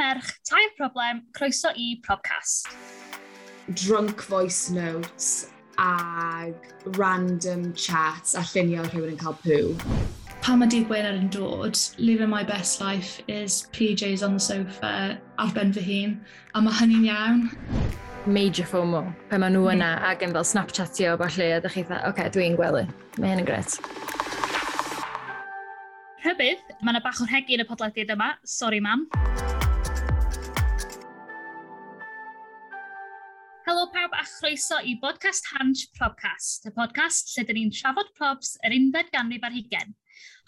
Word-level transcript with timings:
merch, 0.00 0.32
tair 0.48 0.70
problem, 0.76 1.22
croeso 1.32 1.68
i 1.76 2.00
Probcast. 2.02 2.68
Drunk 3.74 4.22
voice 4.22 4.70
notes 4.70 5.50
ag 5.78 6.54
random 6.96 7.72
chats 7.74 8.34
a 8.34 8.40
llunio 8.40 8.84
rhywun 8.88 9.12
yn 9.12 9.20
cael 9.20 9.36
pŵ. 9.44 9.74
Pan 10.40 10.60
mae 10.60 10.70
dydd 10.72 10.86
Gwener 10.88 11.18
yn 11.20 11.28
dod, 11.32 11.76
living 12.00 12.32
my 12.32 12.40
best 12.48 12.80
life 12.80 13.20
is 13.28 13.66
PJs 13.76 14.24
on 14.24 14.38
the 14.38 14.40
sofa 14.40 14.92
ar 15.38 15.52
ben 15.56 15.72
fy 15.76 15.84
hun, 15.84 16.16
a 16.54 16.64
mae 16.64 16.78
hynny'n 16.80 17.06
iawn. 17.10 17.44
Major 18.24 18.68
FOMO, 18.68 19.04
pe 19.28 19.40
maen 19.40 19.56
nhw 19.56 19.68
yna 19.74 19.90
mm. 19.98 20.08
ac 20.12 20.24
yn 20.24 20.32
fel 20.36 20.48
Snapchatio 20.48 21.14
o 21.16 21.20
falle, 21.20 21.50
a 21.56 21.60
ddech 21.60 21.76
chi 21.76 21.84
dda, 21.84 22.00
oce, 22.00 22.14
okay, 22.14 22.32
dwi'n 22.36 22.56
gwely. 22.60 22.86
Mae 23.20 23.34
hyn 23.34 23.44
yn 23.44 23.48
gret. 23.52 23.76
Rhybydd, 26.24 26.64
mae 26.80 26.96
yna 26.96 27.04
bach 27.04 27.20
o'r 27.24 27.32
hegi 27.36 27.56
yn 27.56 27.64
y 27.64 27.68
podlediad 27.68 28.16
yma. 28.16 28.34
Sorry, 28.48 28.80
mam. 28.84 29.08
chroeso 34.38 34.78
i 34.86 34.96
Bodcast 35.00 35.46
Hanch 35.52 35.86
Probcast, 35.96 36.66
y 36.68 36.72
podcast 36.76 37.32
lle 37.34 37.44
dyn 37.48 37.58
ni'n 37.58 37.72
trafod 37.74 38.10
probs 38.18 38.54
yr 38.66 38.74
unfed 38.76 39.10
ganrif 39.14 39.44
ar 39.46 39.54
hugen. 39.54 39.94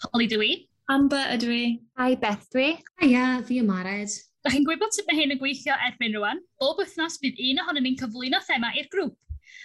Holly 0.05 0.27
dwi. 0.31 0.51
Amber 0.93 1.33
ydw 1.35 1.51
i. 1.55 1.65
Ai 1.99 2.15
Beth 2.19 2.47
dwi. 2.53 2.69
A 3.01 3.07
ia, 3.07 3.25
fi 3.47 3.59
ymared. 3.61 4.15
Da 4.43 4.51
chi'n 4.51 4.65
gwybod 4.67 4.95
sut 4.95 5.07
mae 5.07 5.19
hyn 5.19 5.35
yn 5.35 5.39
gweithio 5.39 5.75
erbyn 5.87 6.17
rwan? 6.17 6.41
Bob 6.59 6.81
wythnos 6.81 7.19
bydd 7.23 7.39
un 7.49 7.61
ohonyn 7.63 7.87
ni'n 7.87 7.99
cyflwyno 8.01 8.41
thema 8.47 8.73
i'r 8.79 8.89
grŵp, 8.91 9.15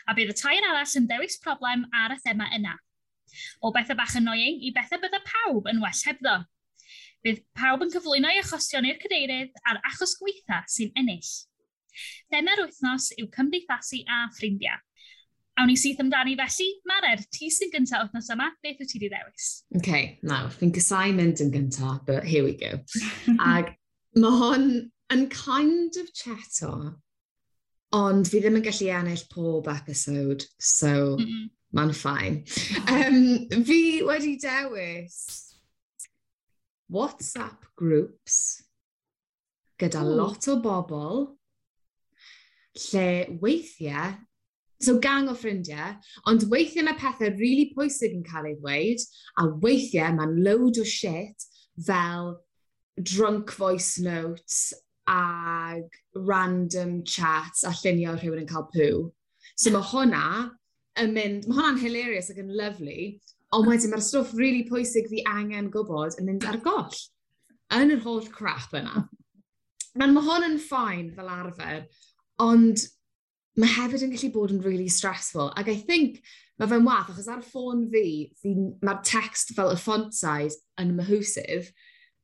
a 0.07 0.15
bydd 0.19 0.35
y 0.35 0.39
tair 0.39 0.67
arall 0.71 0.95
yn 1.01 1.09
dewis 1.11 1.39
problem 1.43 1.89
ar 2.05 2.15
y 2.15 2.21
thema 2.23 2.47
yna. 2.55 2.77
O 3.63 3.73
bethau 3.75 3.99
bach 3.99 4.15
annoying 4.19 4.63
i 4.63 4.73
bethau 4.75 5.03
bydda 5.03 5.23
pawb 5.27 5.69
yn 5.73 5.83
well 5.83 6.03
hebddo. 6.07 6.39
Bydd 7.27 7.43
pawb 7.59 7.83
yn 7.87 7.93
cyflwyno 7.95 8.31
i 8.31 8.39
achosion 8.43 8.87
i'r 8.87 9.01
cadeirydd 9.03 9.59
a'r 9.67 9.83
achos 9.91 10.15
gweitha 10.21 10.63
sy'n 10.71 10.95
ennill. 10.99 11.35
Thema'r 12.33 12.63
wythnos 12.67 13.11
yw 13.19 13.31
cymdeithasu 13.35 14.05
a 14.05 14.27
ffrindiau. 14.37 14.85
Awn 15.59 15.73
ni 15.73 15.75
syth 15.81 15.99
amdani 16.03 16.37
felly. 16.39 16.69
Marer, 16.87 17.25
ti 17.35 17.51
sy'n 17.51 17.73
gyntaf 17.73 18.07
wythnos 18.07 18.31
yma, 18.35 18.53
beth 18.63 18.79
wyt 18.79 18.93
ti 18.93 19.01
wedi 19.01 19.11
ddewis? 19.11 19.49
OK, 19.81 19.91
nawr, 20.31 20.53
fi'n 20.55 20.75
gysau 20.77 21.17
mynd 21.17 21.43
yn 21.43 21.51
gyntaf, 21.55 22.05
but 22.07 22.27
here 22.29 22.45
we 22.47 22.55
go. 22.61 22.79
Ag 23.43 23.75
mae 24.23 24.39
hon 24.43 24.69
yn 25.15 25.27
kind 25.33 25.99
of 25.99 26.13
cheto, 26.15 26.73
ond 27.97 28.31
fi 28.31 28.43
ddim 28.45 28.61
yn 28.61 28.67
gallu 28.69 28.93
ennill 29.01 29.27
pob 29.33 29.71
episode, 29.73 30.47
so 30.61 31.17
mm 31.19 31.27
-mm. 31.27 31.51
mae'n 31.75 31.95
ffain. 31.97 32.41
Um, 32.95 33.65
fi 33.67 33.81
wedi 34.07 34.37
dewis 34.39 35.49
WhatsApp 36.89 37.67
groups 37.77 38.63
gyda 39.79 40.05
Ooh. 40.05 40.15
lot 40.23 40.49
o 40.49 40.57
bobl 40.63 41.27
lle 42.77 43.39
weithiau, 43.43 44.17
so 44.81 44.99
gang 45.03 45.29
o 45.29 45.35
ffrindiau, 45.35 45.97
ond 46.31 46.47
weithiau 46.53 46.87
mae 46.87 46.99
pethau 46.99 47.31
rili 47.31 47.39
really 47.41 47.71
pwysig 47.75 48.15
yn 48.15 48.27
cael 48.27 48.51
ei 48.51 48.59
ddweud, 48.59 49.07
a 49.41 49.49
weithiau 49.65 50.15
mae'n 50.15 50.37
load 50.47 50.79
o 50.79 50.85
shit 50.87 51.49
fel 51.87 52.37
drunk 52.99 53.53
voice 53.59 53.99
notes 54.03 54.73
ag 55.09 55.89
random 56.15 57.03
chats 57.05 57.65
a 57.65 57.73
llunio 57.81 58.15
rhywun 58.17 58.45
yn 58.45 58.51
cael 58.51 58.69
pŵ. 58.75 59.09
So 59.57 59.73
mae 59.75 59.91
hwnna 59.91 60.25
yn 61.03 61.15
mynd, 61.15 61.47
mae 61.49 61.59
hwnna'n 61.59 61.83
hilarious 61.83 62.31
ac 62.31 62.41
yn 62.43 62.55
lovely, 62.59 63.19
ond 63.57 63.71
wedyn 63.71 63.95
mae'r 63.95 64.05
stwff 64.05 64.35
really 64.37 64.67
pwysig 64.69 65.09
fi 65.11 65.25
angen 65.31 65.71
gwybod 65.73 66.19
yn 66.21 66.29
mynd 66.29 66.47
ar 66.49 66.61
goll 66.65 66.99
yn 67.75 67.95
yr 67.95 68.03
holl 68.05 68.27
crap 68.33 68.75
yna. 68.77 69.07
Mae'n 69.99 70.15
mae 70.15 70.27
hwn 70.29 70.47
yn 70.51 70.59
ffain 70.63 71.09
fel 71.17 71.31
arfer, 71.33 71.87
Ond 72.43 72.85
mae 73.59 73.71
hefyd 73.75 74.05
yn 74.07 74.13
gallu 74.15 74.31
bod 74.35 74.53
yn 74.55 74.63
really 74.63 74.89
stressful. 74.93 75.51
Ac 75.59 75.71
I 75.73 75.79
think 75.79 76.21
mae 76.59 76.71
fe'n 76.71 76.87
wath, 76.87 77.11
achos 77.13 77.31
ar 77.31 77.43
ffôn 77.47 77.87
fi, 77.93 78.31
fi 78.43 78.55
mae'r 78.83 79.03
text 79.07 79.55
fel 79.57 79.73
y 79.75 79.79
font 79.79 80.15
size 80.15 80.59
yn 80.83 80.95
mahwsif. 80.99 81.73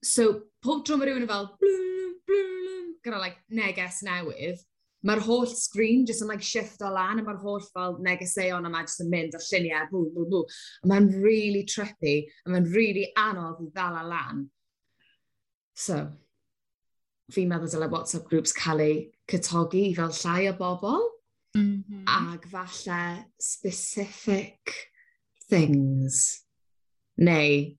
So, 0.05 0.45
pob 0.65 0.85
tro 0.85 0.99
mae 0.99 1.09
rhywun 1.09 1.25
yn 1.25 1.31
fel 1.31 1.51
blum, 1.61 2.15
blum, 2.29 2.89
gyda 3.07 3.21
like, 3.23 3.39
neges 3.55 4.03
newydd, 4.07 4.63
mae'r 5.07 5.23
holl 5.27 5.47
screen 5.51 6.05
just 6.09 6.25
yn 6.25 6.31
like, 6.33 6.45
shift 6.45 6.83
o 6.83 6.91
lan, 6.93 7.21
a 7.21 7.27
mae'r 7.27 7.41
holl 7.45 7.63
fel 7.71 7.99
negeseuon 8.05 8.67
yma 8.69 8.83
just 8.87 9.05
yn 9.05 9.11
mynd 9.13 9.39
a 9.39 9.43
lluniau, 9.43 9.89
bw, 9.93 10.05
bw, 10.17 10.27
bw. 10.33 10.43
Mae'n 10.91 11.09
really 11.23 11.65
trippy, 11.71 12.17
a 12.45 12.53
mae'n 12.53 12.69
really 12.75 13.11
anodd 13.21 13.63
i 13.63 13.71
ddal 13.71 14.01
a 14.03 14.05
lan. 14.11 14.47
So, 15.79 16.03
fi'n 17.35 17.51
meddwl 17.51 17.71
dylai 17.71 17.91
WhatsApp 17.93 18.27
groups 18.31 18.55
cael 18.55 18.83
eu 18.85 18.99
cytogi 19.31 19.87
fel 19.97 20.13
llai 20.23 20.49
o 20.51 20.57
bobl. 20.59 21.01
Mm 21.55 21.85
-hmm. 21.85 22.03
Ac 22.07 22.49
falle 22.51 23.31
specific 23.39 24.91
things. 25.49 26.43
Neu, 27.17 27.77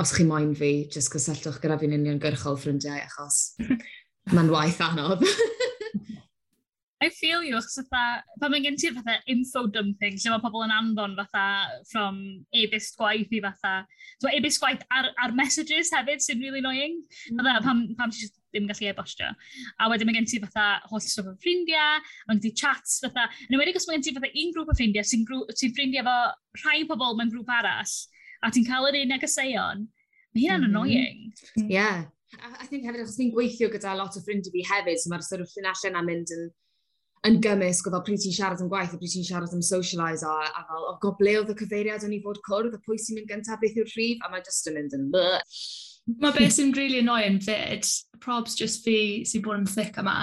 os 0.00 0.12
chi 0.12 0.24
moyn 0.24 0.54
fi, 0.54 0.88
jyst 0.88 1.12
cysylltwch 1.12 1.60
gyda 1.60 1.78
fi'n 1.80 1.96
uniongyrchol 1.98 2.56
ffrindiau, 2.56 3.00
achos 3.04 3.56
mae'n 4.34 4.50
waith 4.52 4.80
anodd. 4.80 5.24
I 7.06 7.10
feel 7.10 7.42
you, 7.44 7.54
achos 7.54 7.76
fatha, 7.78 8.22
pan 8.42 8.50
mae 8.50 8.62
gen 8.64 8.76
ti'r 8.80 8.94
fatha 8.96 9.20
info 9.30 9.60
dumping, 9.70 10.16
lle 10.18 10.30
mae 10.32 10.42
pobl 10.42 10.64
yn 10.64 10.72
anfon 10.74 11.12
fatha 11.20 11.44
from 11.90 12.16
e-bist 12.62 12.96
gwaith 12.98 13.34
i 13.36 13.38
fatha, 13.44 13.74
so 14.22 14.32
e-bist 14.34 14.58
gwaith 14.62 14.82
ar, 14.96 15.12
ar 15.22 15.34
messages 15.38 15.92
hefyd 15.94 16.24
sy'n 16.24 16.42
really 16.42 16.62
annoying, 16.64 16.96
mm. 17.30 17.44
fatha 17.44 17.62
pam, 17.66 17.84
pam 18.00 18.14
ti 18.16 18.26
ddim 18.26 18.66
gallu 18.72 18.88
e-bostio. 18.90 19.30
A 19.78 19.90
wedyn 19.92 20.10
mae 20.10 20.18
gen 20.18 20.26
ti 20.32 20.42
fatha 20.42 20.66
holl 20.90 21.04
stwff 21.04 21.30
o 21.30 21.36
ffrindiau, 21.44 22.02
mae 22.26 22.34
gen 22.34 22.42
ti 22.48 22.52
chats 22.62 22.98
fatha, 23.06 23.28
yn 23.46 23.60
wedi 23.62 23.76
os 23.78 23.86
mae 23.86 24.00
gen 24.00 24.08
ti 24.08 24.16
fatha 24.18 24.32
un 24.42 24.52
grŵp 24.58 24.74
o 24.74 24.78
ffrindiau 24.80 25.06
sy'n 25.06 25.24
sy 25.54 25.70
ffrindiau 25.70 26.02
efo 26.02 26.18
rhai 26.64 26.82
pobl 26.90 27.16
mewn 27.20 27.32
grŵp 27.36 27.54
arall, 27.60 27.96
a 28.42 28.50
ti'n 28.50 28.66
cael 28.66 28.90
yr 28.90 29.02
un 29.04 29.14
negeseuon, 29.14 29.88
mae 30.34 30.42
hynna'n 30.42 30.66
mm-hmm. 30.66 30.74
mm. 30.74 30.74
annoying. 30.74 31.70
Yeah. 31.70 32.06
I, 32.34 32.66
think 32.66 32.82
hefyd 32.82 33.04
achos 33.04 33.20
ni'n 33.20 33.30
gweithio 33.30 33.70
gyda 33.70 33.94
lot 33.94 34.18
o 34.18 34.26
ffrindiau 34.26 34.50
fi 34.50 34.66
hefyd, 34.66 34.98
so 34.98 35.12
mae'r 35.12 35.22
sort 35.22 35.46
of 35.46 35.60
allan 35.62 36.02
a 36.02 36.02
mynd 36.02 36.32
yn 36.34 36.48
yn 37.26 37.40
gymysg 37.42 37.88
o 37.88 37.92
fel 37.92 38.04
pryd 38.06 38.22
ti'n 38.22 38.34
siarad 38.36 38.62
am 38.62 38.70
gwaith 38.70 38.94
a 38.94 39.00
pryd 39.00 39.12
ti'n 39.12 39.26
siarad 39.26 39.54
am 39.54 39.64
socialise 39.64 40.26
a, 40.26 40.34
a 40.46 40.64
fel, 40.68 40.84
o 40.84 40.92
oh, 40.92 40.98
god, 41.02 41.16
ble 41.20 41.34
oedd 41.40 41.52
y 41.52 41.56
cyfeiriad 41.58 42.06
o'n 42.06 42.14
i 42.14 42.20
fod 42.24 42.42
cwrdd 42.46 42.76
a 42.76 42.80
pwy 42.86 42.98
sy'n 43.02 43.18
mynd 43.18 43.30
gyntaf 43.32 43.62
beth 43.62 43.78
yw'r 43.80 43.94
rhif 43.94 44.22
a 44.22 44.30
mae 44.32 44.44
just 44.46 44.70
yn 44.70 44.76
mynd 44.78 44.96
yn 44.96 45.08
bleh. 45.14 45.40
Mae 46.22 46.36
beth 46.36 46.54
sy'n 46.54 46.74
really 46.78 47.00
annoying 47.02 47.40
fyd, 47.42 47.88
probs 48.22 48.54
just 48.58 48.84
fi 48.86 48.98
sy'n 49.26 49.42
bod 49.46 49.62
yn 49.62 49.70
thic 49.70 49.98
yma, 50.02 50.18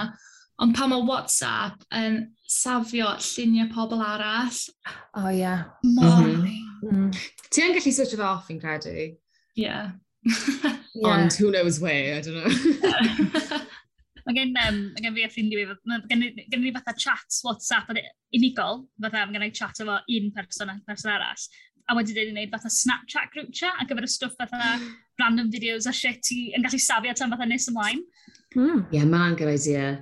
ond 0.64 0.76
pa 0.78 0.88
mae 0.88 1.04
WhatsApp 1.08 1.84
yn 1.98 2.22
safio 2.48 3.10
lluniau 3.18 3.68
pobl 3.74 4.04
arall. 4.04 4.62
O 5.18 5.26
oh, 5.26 5.28
ie. 5.28 5.42
Yeah. 5.42 5.68
Mor. 5.98 6.22
Mm 6.22 6.40
-hmm. 6.46 6.88
mm. 6.88 7.12
Ti 7.50 7.68
yn 7.68 7.76
gallu 7.76 7.92
switch 7.92 8.16
it 8.16 8.24
off, 8.24 8.48
fi'n 8.48 8.62
credu. 8.62 9.10
Yeah. 9.56 9.92
yeah. 10.24 11.10
Ond 11.10 11.36
who 11.36 11.50
knows 11.50 11.80
where, 11.80 12.16
I 12.16 12.20
don't 12.20 12.40
know. 12.40 13.60
Mae 14.24 14.36
gen, 14.38 14.54
um, 14.56 14.80
mae 14.94 15.04
gen 15.04 15.16
fi 15.16 15.26
a 15.26 15.28
ffrindiau 15.28 15.68
fi, 15.68 15.76
mae 15.90 16.00
gen, 16.08 16.24
gen 16.48 16.64
i 16.64 16.72
fatha 16.72 16.94
chat 16.96 17.38
WhatsApp 17.44 17.92
unigol, 17.92 18.86
fatha 19.04 19.26
mae 19.26 19.36
gen 19.36 19.46
i 19.46 19.52
chat 19.52 19.84
efo 19.84 19.98
un 20.16 20.30
person 20.36 20.72
person 20.88 21.12
arall. 21.12 21.46
A 21.92 21.96
wedi 21.98 22.16
dweud 22.16 22.30
i 22.30 22.32
wneud 22.32 22.54
fatha 22.54 22.72
Snapchat 22.72 23.34
group 23.34 23.52
chat 23.52 23.76
ac 23.82 23.90
gyfer 23.90 24.06
y 24.06 24.10
stwff 24.10 24.38
fatha 24.40 24.78
random 25.20 25.52
videos 25.52 25.88
a 25.90 25.92
shit 25.92 26.22
ti 26.24 26.40
yn 26.56 26.64
gallu 26.64 26.80
safio 26.80 27.12
tan 27.12 27.34
fatha 27.34 27.48
nes 27.50 27.68
ymlaen. 27.72 28.02
Hmm. 28.54 28.64
Ie, 28.64 28.72
mm. 28.72 28.84
yeah, 28.96 29.08
mae'n 29.12 29.36
good 29.36 29.52
idea. 29.52 29.94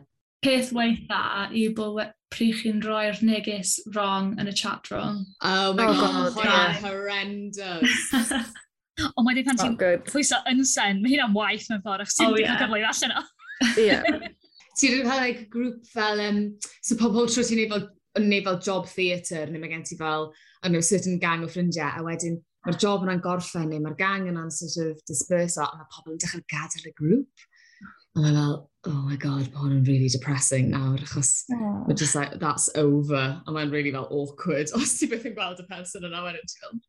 Peth 0.43 0.73
weitha 0.75 1.49
yw 1.55 1.75
bod 1.79 2.15
pryd 2.33 2.57
chi'n 2.63 2.81
rhoi'r 2.83 3.19
neges 3.27 3.77
wrong 3.95 4.33
yn 4.41 4.51
y 4.51 4.55
chat 4.59 4.91
wrong. 4.91 5.25
Oh 5.43 5.75
my 5.75 5.91
oh, 5.91 5.99
god, 5.99 6.35
god 6.39 6.47
yeah. 6.47 6.79
horrendous. 6.83 8.11
Ond 9.17 9.25
mae 9.25 9.33
wedi 9.33 9.45
pan 9.47 9.59
ti'n 9.59 9.77
pwyso 10.07 10.39
yn 10.51 10.63
sen, 10.69 11.01
mae 11.03 11.15
hynna'n 11.15 11.35
waith 11.35 11.67
mewn 11.71 11.83
ffordd, 11.83 12.05
achos 12.05 12.19
ti'n 12.19 12.29
oh, 12.31 12.39
yeah. 12.39 12.59
cyfle 12.61 12.83
allan 12.87 13.15
o. 13.19 13.23
Ie. 13.81 13.99
Ti'n 14.79 14.95
rhywbeth 14.95 15.19
like, 15.19 15.43
grŵp 15.53 15.85
fel, 15.93 16.21
um, 16.25 16.39
so 16.81 16.97
pobl 16.97 17.29
tro 17.29 17.45
ti'n 17.45 17.61
neud 17.61 17.75
fel, 17.75 17.83
neud 18.25 18.47
fel 18.47 18.61
job 18.65 18.89
theatre, 18.89 19.45
neu 19.51 19.61
mae 19.61 19.73
gen 19.73 19.85
ti 19.85 19.99
fel, 19.99 20.31
I'm 20.63 20.79
a 20.79 20.83
certain 20.83 21.19
gang 21.21 21.45
o 21.45 21.51
ffrindiau, 21.51 21.99
a 21.99 22.05
wedyn 22.07 22.39
mae'r 22.65 22.79
job 22.81 23.05
yna'n 23.05 23.23
gorffen, 23.23 23.69
neu 23.69 23.83
mae'r 23.85 23.99
gang 23.99 24.29
yna'n 24.31 24.53
sort 24.55 24.79
of 24.87 25.01
disperso, 25.09 25.67
a 25.67 25.81
mae 25.81 25.91
pobl 25.93 26.15
yn 26.15 26.23
dechrau 26.23 26.45
gadael 26.53 26.89
y 26.89 26.95
grŵp. 26.99 27.45
A 28.13 28.23
mae 28.23 28.35
fel, 28.37 28.57
oh 28.89 29.03
my 29.09 29.19
god, 29.21 29.49
mae 29.51 29.61
hwn 29.61 29.77
yn 29.79 29.87
really 29.89 30.09
depressing 30.13 30.71
nawr, 30.73 31.01
achos 31.05 31.33
yeah. 31.53 31.83
we're 31.89 31.99
just 31.99 32.17
like, 32.17 32.39
that's 32.41 32.71
over. 32.77 33.23
A 33.47 33.55
mae'n 33.55 33.73
really 33.73 33.93
fel 33.93 34.09
awkward, 34.11 34.73
os 34.79 34.97
ti 34.99 35.11
beth 35.11 35.29
yn 35.29 35.37
gweld 35.37 35.61
y 35.61 35.69
person 35.69 36.09
yna, 36.09 36.25
wedyn 36.25 36.49
ti 36.49 36.65
fel... 36.65 36.81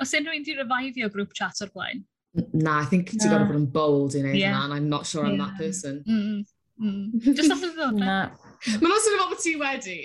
os 0.00 0.16
unrhyw 0.16 0.38
un 0.38 0.48
di 0.48 0.56
refaifio 0.56 1.12
grŵp 1.12 1.36
chat 1.36 1.64
o'r 1.64 1.72
blaen? 1.74 2.06
Na, 2.52 2.80
I 2.80 2.86
think 2.88 3.10
ti'n 3.12 3.28
gorfod 3.28 3.50
bod 3.50 3.58
yn 3.58 3.66
bold 3.74 4.14
i 4.16 4.22
wneud 4.22 4.38
yeah. 4.40 4.56
na, 4.56 4.64
and 4.64 4.74
I'm 4.74 4.88
not 4.88 5.04
sure 5.06 5.26
yeah. 5.26 5.32
I'm 5.32 5.38
that 5.42 5.58
person. 5.58 6.00
Mm. 6.08 6.44
Mm. 6.80 7.36
Just 7.36 7.52
off 7.52 7.60
the 7.60 7.68
ddod, 7.76 7.98
na. 8.00 8.30
Mae'n 8.62 8.94
os 8.94 9.08
yn 9.10 9.16
efo 9.18 9.26
bod 9.32 9.42
ti 9.42 9.52
wedi. 9.60 9.98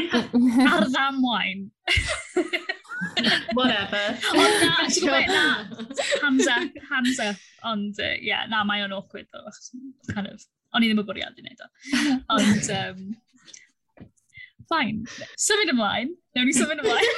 Ar 0.70 0.86
ddamwain. 0.92 1.66
Whatever. 3.56 4.04
Ond 4.38 4.56
na, 4.62 4.86
ti'n 4.86 5.08
gwybod 5.08 5.32
na. 5.32 5.44
Hands 6.22 6.50
up, 6.54 6.80
hands 6.90 7.20
up. 7.24 7.42
Ond, 7.66 7.98
uh, 7.98 8.14
yeah, 8.20 8.46
na, 8.52 8.62
mae 8.68 8.84
o'n 8.84 8.94
awkward, 8.94 9.26
though. 9.32 9.50
Kind 10.12 10.30
of, 10.30 10.44
o'n 10.74 10.86
i 10.86 10.90
ddim 10.90 11.02
yn 11.02 11.08
bwriad 11.08 11.40
i 11.40 11.46
wneud 11.46 11.64
o. 11.64 11.70
Ond, 12.36 12.70
um, 12.78 13.02
fine. 14.70 15.02
Symud 15.40 15.74
ymlaen. 15.74 16.14
Newn 16.36 16.50
ni 16.50 16.54
symud 16.56 16.84
ymlaen. 16.84 17.10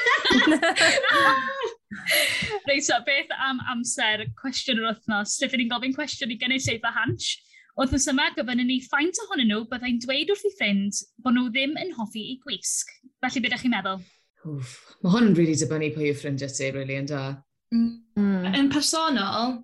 Reit, 2.68 2.84
so, 2.84 2.98
beth 3.06 3.30
am 3.40 3.60
amser 3.72 4.26
cwestiwn 4.40 4.82
yr 4.82 4.90
wythnos? 4.90 5.36
Sut 5.38 5.54
ni'n 5.56 5.70
gofyn 5.70 5.94
cwestiwn 5.96 6.34
i 6.34 6.38
gynnydd 6.40 6.84
a 6.84 6.92
Hansh? 6.92 7.36
Wythnos 7.78 8.08
yma 8.10 8.28
gofyn 8.36 8.60
ni 8.66 8.80
ffaint 8.84 9.20
ohonyn 9.24 9.48
nhw 9.52 9.64
byddai'n 9.70 10.00
dweud 10.02 10.32
wrth 10.34 10.46
i 10.48 10.52
ffrind 10.56 11.00
bod 11.24 11.36
nhw 11.36 11.48
ddim 11.54 11.76
yn 11.80 11.94
hoffi 11.96 12.24
i 12.32 12.38
gwisg. 12.42 12.90
Felly, 13.22 13.40
beth 13.40 13.52
ydych 13.52 13.64
chi'n 13.64 13.74
meddwl? 13.76 14.02
Oof, 14.48 14.74
mae 15.02 15.14
hwn 15.14 15.30
yn 15.30 15.36
rili 15.36 15.52
really 15.52 15.60
dibynnu 15.62 15.90
pwy 15.94 16.10
yw 16.10 16.18
ffrindiau 16.18 16.52
ti, 16.52 16.68
rili, 16.68 16.80
really, 16.80 16.98
yn 17.00 17.08
da. 17.10 17.22
Mm. 17.74 18.48
Yn 18.58 18.70
personol, 18.72 19.60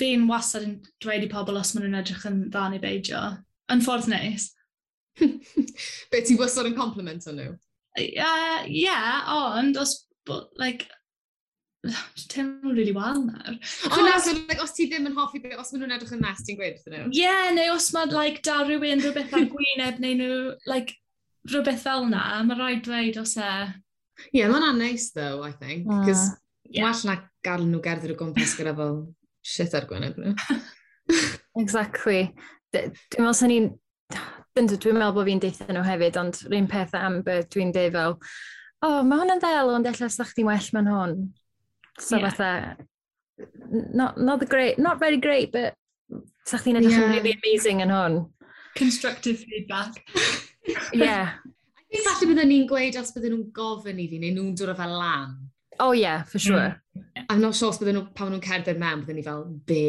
fi'n 0.00 0.26
wastad 0.30 0.66
yn 0.66 0.78
dweud 1.02 1.26
i 1.26 1.30
pobl 1.30 1.58
os 1.60 1.74
maen 1.74 1.86
nhw'n 1.86 2.00
edrych 2.00 2.26
yn 2.30 2.40
dda 2.48 2.66
neu 2.72 2.82
beidio. 2.82 3.20
Yn 3.70 3.84
ffordd 3.84 4.08
neis. 4.10 4.50
Be 6.10 6.22
ti'n 6.24 6.40
wastad 6.40 6.70
yn 6.70 6.78
compliment 6.78 7.28
o 7.28 7.36
nhw? 7.36 7.52
Ie, 8.00 8.14
uh, 8.22 8.64
yeah, 8.64 9.28
ond 9.34 9.76
os, 9.80 9.96
like, 10.56 10.88
teimlo'n 12.32 12.76
really 12.76 12.92
wael 12.92 13.22
nawr. 13.24 13.56
O, 13.88 14.00
na, 14.04 14.18
so, 14.20 14.34
like, 14.48 14.60
os 14.62 14.74
ti 14.76 14.86
ddim 14.90 15.08
yn 15.08 15.16
hoffi 15.16 15.40
beth, 15.42 15.58
os 15.60 15.72
maen 15.72 15.84
nhw'n 15.84 15.96
edrych 15.96 16.14
yn 16.16 16.24
nes, 16.24 16.42
ti'n 16.44 16.58
gweud 16.58 16.82
nhw? 16.84 17.06
Ie, 17.08 17.22
yeah, 17.22 17.48
neu 17.56 17.74
os 17.74 17.88
mae, 17.96 18.10
like, 18.12 18.42
da 18.46 18.60
rhywun 18.62 19.00
rhywbeth 19.04 19.32
ar 19.36 19.46
gwyneb, 19.52 20.02
neu 20.02 20.18
nhw, 20.18 20.40
like, 20.70 20.96
rhywbeth 21.48 21.86
fel 21.86 22.04
na, 22.10 22.24
mae 22.44 22.58
rhaid 22.58 22.84
dweud 22.84 23.20
os 23.22 23.36
e. 23.40 23.48
Ie, 24.28 24.42
yeah, 24.42 24.52
mae'n 24.52 24.76
nice, 24.80 25.10
though, 25.16 25.40
I 25.46 25.52
think. 25.52 25.88
Because 25.88 26.28
uh, 26.28 26.36
yeah. 26.68 26.90
well 26.90 27.00
na 27.08 27.16
gael 27.46 27.64
nhw 27.64 27.80
gerdded 27.84 28.12
o 28.14 28.18
gwmpas 28.20 28.54
gyda 28.58 28.76
fel 28.76 29.00
shit 29.40 29.76
ar 29.76 29.88
gwyneb 29.88 30.20
nhw. 30.20 30.34
exactly. 31.62 32.26
Dwi'n 32.76 32.92
meddwl 33.16 33.38
sy'n 33.40 33.54
ni'n... 33.54 33.70
Dwi'n 34.60 34.98
meddwl 34.98 35.14
bod 35.16 35.28
fi'n 35.30 35.40
deitha 35.40 35.72
nhw 35.72 35.86
hefyd, 35.86 36.20
ond 36.20 36.44
rhywun 36.44 36.68
peth 36.68 36.96
am 36.98 37.22
beth 37.24 37.48
dwi'n 37.54 37.72
deud 37.72 37.94
fel, 37.96 38.18
o, 38.80 38.88
oh, 38.88 39.00
mae 39.06 39.22
hwn 39.22 39.36
yn 39.36 39.40
ddel, 39.42 39.70
ond 39.72 39.88
efallai 39.88 40.10
os 40.10 40.18
da 40.20 40.26
chdi 40.28 40.44
well 40.44 40.68
mewn 40.76 40.90
hwn. 40.90 41.14
So 42.00 42.16
yeah. 42.16 42.30
fatha, 42.30 42.76
not, 43.70 44.18
not, 44.18 44.40
the 44.40 44.46
great, 44.46 44.78
not 44.78 44.98
very 44.98 45.18
great, 45.18 45.52
but 45.52 45.74
sa 46.48 46.58
chdi'n 46.58 46.80
edrych 46.80 46.96
yeah. 46.96 47.06
yn 47.06 47.14
really 47.14 47.34
amazing 47.36 47.82
yn 47.84 47.92
hwn. 47.92 48.18
Constructive 48.78 49.38
feedback. 49.44 50.00
yeah. 50.92 51.36
I 51.90 51.96
think 51.96 52.06
falle 52.06 52.28
byddwn 52.30 52.46
ni'n 52.46 52.66
gweud 52.70 52.96
os 53.00 53.10
bydden 53.16 53.32
nhw'n 53.34 53.46
gofyn 53.54 53.98
i 53.98 54.06
fi, 54.06 54.18
neu 54.22 54.32
nhw'n 54.36 54.54
dod 54.58 54.70
o 54.70 54.74
fel 54.78 54.92
lan. 54.94 55.32
Oh 55.82 55.90
yeah, 55.96 56.22
for 56.22 56.38
mm. 56.38 56.44
sure. 56.46 56.68
Mm. 56.94 57.24
I'm 57.28 57.40
not 57.42 57.56
sure 57.58 57.72
os 57.72 57.80
bydden 57.80 57.98
nhw, 57.98 58.04
pan 58.14 58.30
nhw'n 58.30 58.44
cerdded 58.44 58.78
mewn, 58.78 59.02
bydden 59.02 59.18
ni 59.18 59.24
fel, 59.26 59.42
be 59.66 59.80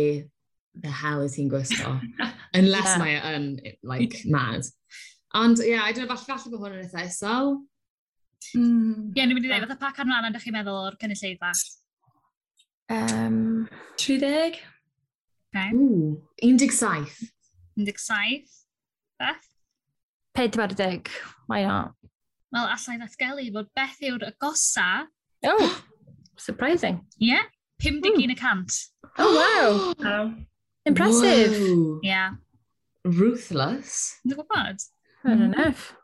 the 0.82 0.90
hell 1.02 1.22
is 1.22 1.38
hi'n 1.38 1.52
gwisgo? 1.52 1.94
Unless 2.60 2.96
yeah. 2.96 3.02
mae 3.04 3.18
e 3.20 3.36
yn, 3.38 3.48
like, 3.86 4.24
mad. 4.26 4.66
Ond, 5.38 5.62
ie, 5.62 5.76
yeah, 5.76 5.86
I 5.86 5.94
don't 5.94 6.10
know, 6.10 6.18
falle, 6.18 6.42
falle 6.42 6.56
bod 6.56 6.66
hwn 6.66 6.80
yn 6.80 6.88
eitha 6.88 7.06
isol. 7.06 7.54
Mm. 8.58 9.12
Ie, 9.14 9.22
ni'n 9.22 9.38
mynd 9.38 9.46
i 9.46 9.52
dweud, 9.52 9.68
fatha 9.68 9.80
pa 9.86 9.94
canran 10.02 10.32
ydych 10.32 10.48
chi'n 10.48 10.58
meddwl 10.58 10.82
o'r 10.90 10.98
cynulleidfa? 11.00 11.54
Um, 12.92 13.70
30? 13.98 14.60
Okay. 15.56 15.72
Ooh, 15.74 16.22
17. 16.44 17.08
17. 17.78 18.44
Beth? 19.18 19.36
40. 20.36 21.04
Why 21.48 21.64
not? 21.64 21.94
Wel, 22.52 22.68
allai 22.68 22.98
ddatgelu 23.00 23.48
bod 23.56 23.70
beth 23.76 24.02
yw'r 24.04 24.26
agosa... 24.28 25.08
Oh, 25.48 25.70
surprising. 26.36 27.00
Ie, 27.22 27.32
yeah, 27.32 27.48
hmm. 27.80 28.02
51 28.04 28.34
y 28.34 28.36
cant. 28.36 28.80
Oh, 29.18 29.32
wow. 29.40 29.94
Um, 30.06 30.48
Impressive. 30.86 31.56
Whoa. 31.56 32.00
Yeah. 32.04 32.36
Ruthless. 33.06 34.20
Dwi'n 34.28 34.36
gwybod. 34.42 34.88
Fair 35.24 35.36
mm. 35.38 35.48
enough. 35.48 35.96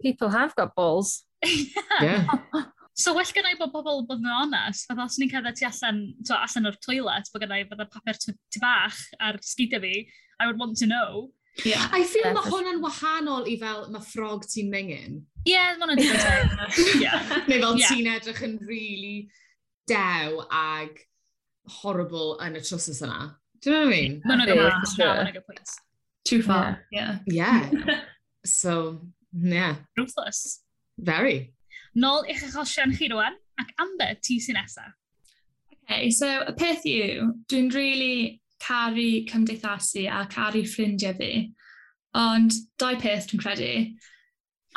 People 0.00 0.30
have 0.30 0.56
got 0.56 0.74
balls. 0.74 1.24
yeah. 2.00 2.24
So 2.94 3.14
well 3.14 3.32
gennau 3.34 3.58
bod 3.58 3.72
pobl 3.72 4.06
bod 4.08 4.22
yn 4.22 4.32
onest, 4.34 4.88
fath 4.88 5.02
os 5.04 5.18
ni'n 5.20 5.30
cerdded 5.32 5.58
tu 5.58 5.66
allan, 5.68 6.00
to, 6.26 6.36
allan 6.36 6.70
o'r 6.70 6.78
toilet, 6.84 7.28
bod 7.32 7.44
gennau 7.44 7.68
fydda 7.70 7.86
papur 7.92 8.18
tu 8.26 8.62
bach 8.62 8.98
ar 9.20 9.38
sgidio 9.44 9.80
fi, 9.82 10.08
I 10.40 10.46
would 10.46 10.58
want 10.58 10.76
to 10.78 10.86
know. 10.86 11.30
Yeah, 11.64 11.88
I 11.92 12.04
feel 12.06 12.30
mae 12.32 12.46
hwnna'n 12.46 12.80
wahanol 12.82 13.48
i 13.50 13.56
fel 13.60 13.86
mae 13.92 14.04
ffrog 14.04 14.46
ti'n 14.48 14.70
mengen. 14.72 15.20
Ie, 15.44 15.54
yeah, 15.54 15.76
mae 15.80 15.90
hwnna'n 15.90 16.02
dweud. 16.02 17.46
Neu 17.50 17.62
fel 17.64 17.80
yeah. 17.80 17.90
ti'n 17.90 18.10
edrych 18.14 18.42
yn 18.46 18.58
really 18.68 19.28
dew 19.90 20.44
ag 20.54 21.00
horrible 21.80 22.38
yn 22.44 22.58
y 22.58 22.64
trwsus 22.64 23.02
yna. 23.04 23.34
Do 23.60 23.70
you 23.70 23.76
know 23.76 23.84
what 23.84 23.94
I 23.94 23.96
mean? 23.96 24.22
Mae'n 24.24 25.28
a 25.28 25.32
good 25.32 25.46
point. 25.46 25.74
Too 26.24 26.42
far, 26.42 26.86
yeah. 26.92 27.18
Yeah. 27.26 27.68
yeah. 27.72 28.00
so, 28.44 29.00
yeah. 29.32 29.76
Ruthless. 29.98 30.60
Very. 30.98 31.54
Nôl 31.98 32.28
i'ch 32.30 32.44
achosion 32.46 32.94
chi 32.94 33.08
rwan, 33.10 33.38
ac 33.58 33.72
Amber, 33.82 34.14
ti 34.22 34.38
sy'n 34.40 34.58
nesaf. 34.60 34.94
Okay, 35.82 36.10
so 36.14 36.28
y 36.46 36.52
peth 36.54 36.86
yw, 36.86 37.32
dwi'n 37.50 37.72
really 37.74 38.40
caru 38.62 39.24
cymdeithasu 39.26 40.06
a 40.06 40.22
caru 40.30 40.62
ffrindiau 40.62 41.16
fi. 41.18 41.32
Ond 42.14 42.54
dau 42.78 42.94
peth 43.00 43.26
dwi'n 43.30 43.42
credu. 43.42 43.74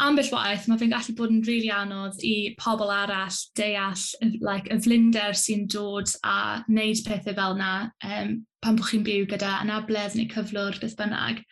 Ambell 0.01 0.31
waith, 0.33 0.65
mae 0.65 0.79
fe'n 0.81 0.89
gallu 0.89 1.13
bod 1.19 1.29
yn 1.29 1.43
rili 1.45 1.67
really 1.67 1.73
anodd 1.75 2.17
i 2.25 2.55
pobl 2.57 2.89
arall 2.89 3.37
deall 3.59 4.05
like, 4.41 4.71
y 4.73 4.79
flinder 4.81 5.37
sy'n 5.37 5.67
dod 5.69 6.09
a 6.25 6.63
wneud 6.65 7.03
pethau 7.05 7.37
fel 7.37 7.57
yna 7.59 7.73
um, 8.09 8.39
pan 8.65 8.79
bod 8.79 8.89
chi'n 8.89 9.05
byw 9.05 9.27
gyda 9.29 9.59
anabledd 9.59 10.17
neu 10.17 10.25
cyflwr 10.33 10.81
beth 10.81 10.97
bynnag. 10.97 11.43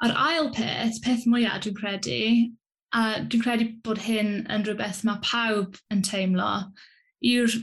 A'r 0.00 0.16
ail 0.22 0.48
peth, 0.56 1.02
peth 1.04 1.28
mwyaf 1.28 1.66
dwi'n 1.66 1.76
credu, 1.76 2.22
A 2.94 3.20
dwi'n 3.22 3.42
credu 3.42 3.70
bod 3.84 4.02
hyn 4.06 4.44
yn 4.52 4.66
rhywbeth 4.66 5.02
mae 5.04 5.22
pawb 5.24 5.78
yn 5.92 6.04
teimlo. 6.06 6.50
Yw'r 7.24 7.56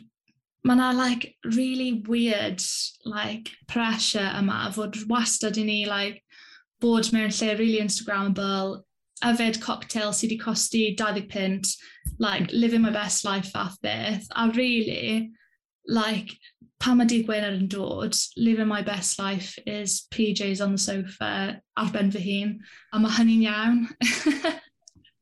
mae 0.63 0.77
yna 0.77 0.93
like 0.95 1.35
really 1.43 2.03
weird 2.07 2.63
like 3.05 3.51
pressure 3.67 4.31
yma 4.39 4.65
fod 4.75 4.99
wastad 5.09 5.59
i 5.59 5.65
ni 5.67 5.83
like 5.85 6.21
bod 6.83 7.11
mewn 7.15 7.31
lle 7.31 7.55
really 7.59 7.79
Instagrammable, 7.79 8.81
yfed 9.23 9.61
cocktail 9.63 10.11
sydd 10.11 10.33
wedi 10.33 10.39
costi 10.41 10.83
20 10.99 11.27
pint, 11.31 11.69
like 12.19 12.51
living 12.51 12.81
my 12.81 12.91
best 12.91 13.23
life 13.25 13.51
fath 13.51 13.77
beth. 13.81 14.27
A 14.35 14.49
really, 14.51 15.31
like, 15.87 16.35
pan 16.83 16.99
mae 16.99 17.07
dydd 17.07 17.23
Gwener 17.27 17.55
yn 17.55 17.69
dod, 17.71 18.17
living 18.35 18.67
my 18.67 18.81
best 18.81 19.19
life 19.19 19.55
is 19.65 20.07
PJs 20.11 20.63
on 20.63 20.75
the 20.75 20.83
sofa 20.85 21.61
ar 21.77 21.91
ben 21.93 22.11
fy 22.11 22.23
hun, 22.27 22.59
a 22.91 22.99
mae 22.99 23.15
hynny'n 23.19 23.47
iawn. 23.47 23.87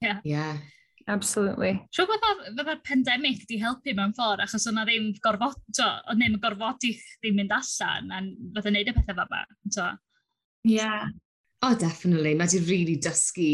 Yeah. 0.01 0.21
yeah. 0.23 0.61
Absolutely. 1.09 1.73
Siw 1.93 2.05
bod 2.09 2.21
fydda'r 2.21 2.79
pandemig 2.85 3.41
di 3.49 3.57
helpu 3.61 3.95
mewn 3.97 4.13
ffordd, 4.15 4.43
achos 4.45 4.67
o'na 4.69 4.85
ddim 4.87 5.09
gorfod, 5.23 5.57
to, 5.75 5.87
o 6.07 6.15
ddim 6.15 6.37
gorfod 6.43 6.85
i 6.87 6.93
chdi 6.97 7.33
mynd 7.35 7.53
allan, 7.55 8.11
a 8.13 8.21
bydda 8.55 8.73
neud 8.75 8.91
y 8.91 8.95
pethau 8.95 9.17
fel 9.17 9.25
yma, 9.25 9.41
to. 9.75 9.87
Yeah. 10.69 11.09
Oh, 11.65 11.73
definitely. 11.75 12.35
Mae 12.37 12.49
di 12.51 12.61
really 12.67 12.97
dysgu 13.01 13.51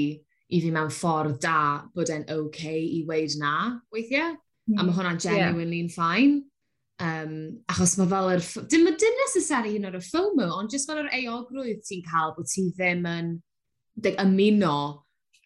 i 0.47 0.59
fi 0.63 0.69
mewn 0.71 0.91
ffordd 0.93 1.39
da 1.43 1.61
bod 1.95 2.11
e'n 2.13 2.27
oce 2.27 2.37
okay 2.39 2.83
i 2.99 3.01
weid 3.07 3.35
na 3.39 3.79
weithiau. 3.95 4.35
Mm. 4.67 4.77
A 4.77 4.83
mae 4.83 4.91
hmm. 4.91 4.95
hwnna'n 4.99 5.19
genuinely'n 5.23 5.87
yeah. 5.87 5.95
ffain. 5.95 6.37
Um, 6.97 7.33
achos 7.69 7.95
mae 7.99 8.09
fel 8.11 8.31
yr... 8.35 8.45
Dim, 8.71 8.87
dim 8.99 9.19
necessary 9.23 9.75
hyn 9.75 9.87
o'r 9.89 9.99
FOMO, 10.03 10.47
ond 10.59 10.73
jyst 10.73 10.89
fel 10.89 11.03
yr 11.03 11.11
eogrwydd 11.21 11.83
ti'n 11.87 12.03
cael 12.07 12.33
bod 12.35 12.49
ti 12.51 12.65
ddim 12.73 13.05
yn 13.11 13.35
deg, 14.03 14.17
ymuno 14.23 14.77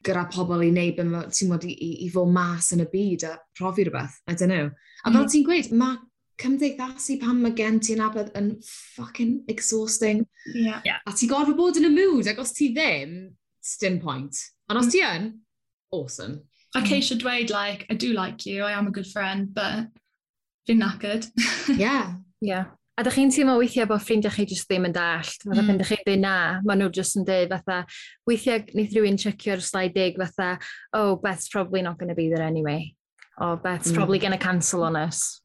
gyda 0.05 0.25
pobl 0.33 0.63
i 0.65 0.69
wneud 0.71 0.97
be 0.97 1.25
ti'n 1.33 1.51
bod 1.51 1.65
i, 1.67 1.73
i, 1.73 1.91
i 2.05 2.07
fod 2.13 2.31
mas 2.33 2.71
yn 2.75 2.83
y 2.85 2.87
byd 2.91 3.27
a 3.29 3.35
profi 3.57 3.85
rhywbeth. 3.87 4.17
I 4.27 4.35
don't 4.35 4.53
know. 4.53 4.71
A 5.03 5.11
fel 5.11 5.21
mm. 5.23 5.29
ti'n 5.33 5.45
gweud, 5.47 5.71
mae 5.77 5.99
cymdeithasu 6.41 7.19
pan 7.21 7.41
mae 7.41 7.53
gen 7.57 7.79
ti'n 7.83 8.01
abod 8.03 8.31
yn 8.37 8.53
fucking 8.65 9.43
exhausting. 9.51 10.25
Yeah. 10.53 10.81
yeah. 10.85 10.99
A 11.05 11.13
ti'n 11.13 11.31
gorfod 11.31 11.59
bod 11.59 11.79
yn 11.81 11.89
y 11.89 11.93
mood, 11.93 12.29
ac 12.31 12.41
os 12.41 12.55
ti 12.57 12.71
ddim, 12.75 13.15
dim 13.81 13.99
point. 14.01 14.41
Ond 14.69 14.81
os 14.81 14.89
mm. 14.89 14.93
ti 14.95 15.05
yn, 15.05 15.31
awesome. 15.91 16.41
A 16.73 16.81
ceisio 16.87 17.17
dweud, 17.19 17.49
like, 17.51 17.85
I 17.89 17.95
do 17.95 18.13
like 18.13 18.45
you, 18.45 18.63
I 18.63 18.71
am 18.71 18.87
a 18.87 18.95
good 18.95 19.07
friend, 19.07 19.53
but 19.53 19.91
fi'n 20.67 20.79
knackered. 20.79 21.27
yeah. 21.77 22.15
Yeah. 22.41 22.71
A 23.01 23.03
dych 23.03 23.15
chi'n 23.17 23.31
teimlo 23.33 23.55
weithiau 23.57 23.87
bod 23.89 24.03
ffrindiau 24.05 24.29
chi 24.29 24.43
jyst 24.45 24.67
ddim 24.69 24.83
yn 24.85 24.93
dallt. 24.93 25.41
Fatha 25.41 25.63
mm. 25.63 25.69
pen 25.71 25.79
dych 25.79 25.89
chi'n 25.89 26.01
dweud 26.05 26.19
na, 26.21 26.33
maen 26.61 26.83
nhw 26.83 26.89
jyst 26.93 27.15
yn 27.17 27.23
dweud 27.25 27.49
fatha, 27.49 27.77
weithiau 28.29 28.61
wneud 28.75 28.93
rhywun 28.93 29.17
checio'r 29.23 29.63
slide 29.65 29.95
dig 29.95 30.19
fatha, 30.21 30.49
oh, 30.93 31.15
Beth's 31.23 31.49
probably 31.49 31.81
not 31.81 31.97
going 31.97 32.13
to 32.13 32.17
be 32.19 32.27
there 32.29 32.45
anyway. 32.45 32.93
Or 33.41 33.57
Beth's 33.57 33.89
mm. 33.89 33.97
probably 33.97 34.19
going 34.21 34.37
to 34.37 34.43
cancel 34.43 34.85
on 34.85 34.99
us. 34.99 35.41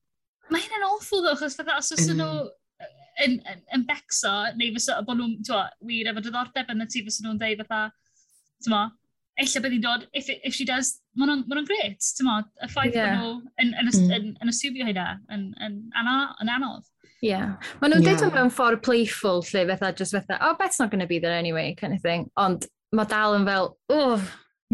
Mae 0.52 0.66
hyn 0.66 0.76
yn 0.76 0.84
awful 0.90 1.24
ddo, 1.24 1.32
chos 1.40 1.56
fatha, 1.56 1.78
os 1.80 1.88
oes 1.96 2.04
mm. 2.04 2.20
nhw 2.20 2.28
yn, 3.24 3.38
yn, 3.54 3.64
yn 3.78 3.86
becso, 3.88 4.34
neu 4.60 4.76
fysa 4.76 4.98
bod 5.08 5.16
nhw'n, 5.22 5.38
ti'n 5.48 5.88
wir 5.88 6.12
efo 6.12 6.26
diddordeb 6.28 6.76
yn 6.76 6.84
y 6.84 6.88
tu 6.92 7.06
fysa 7.08 7.24
nhw'n 7.24 7.40
dweud 7.40 7.64
fatha, 7.64 7.86
ti'n 8.66 8.76
ella 9.36 9.60
bydd 9.64 9.74
hi'n 9.74 9.84
dod, 9.84 10.04
if, 10.16 10.28
if 10.32 10.54
she 10.56 10.64
does, 10.68 10.98
maen 11.16 11.32
nhw'n 11.32 11.48
ma 11.48 11.64
gret, 11.68 12.04
ti'n 12.16 12.28
mo, 12.28 12.36
y 12.64 12.68
ffaith 12.72 12.94
yeah. 12.96 13.16
bod 13.16 13.24
nhw 13.24 13.32
yn, 13.64 13.72
yn, 13.72 13.90
hmm. 13.90 14.04
yn, 14.04 14.14
yn, 14.16 14.30
yn 14.44 14.52
aswmio 14.52 14.86
hynna, 14.88 15.08
yn, 15.32 15.48
yn, 15.64 15.80
yn, 15.92 16.12
yn 16.44 16.52
anodd. 16.54 16.86
Yeah. 17.22 17.56
Maen 17.80 17.94
nhw'n 17.94 18.04
yeah. 18.04 18.32
mewn 18.34 18.52
ffordd 18.52 18.82
playful, 18.84 19.42
lle 19.52 19.66
fatha, 19.70 19.92
just 19.96 20.12
fatha, 20.12 20.38
oh, 20.40 20.54
Bet's 20.58 20.78
not 20.80 20.90
going 20.90 21.00
to 21.00 21.06
be 21.06 21.18
there 21.18 21.36
anyway, 21.36 21.74
kind 21.74 21.94
of 21.94 22.02
thing. 22.02 22.30
Ond 22.36 22.66
mae 22.92 23.08
dal 23.10 23.36
yn 23.38 23.46
fel, 23.48 23.76
oh, 23.88 24.24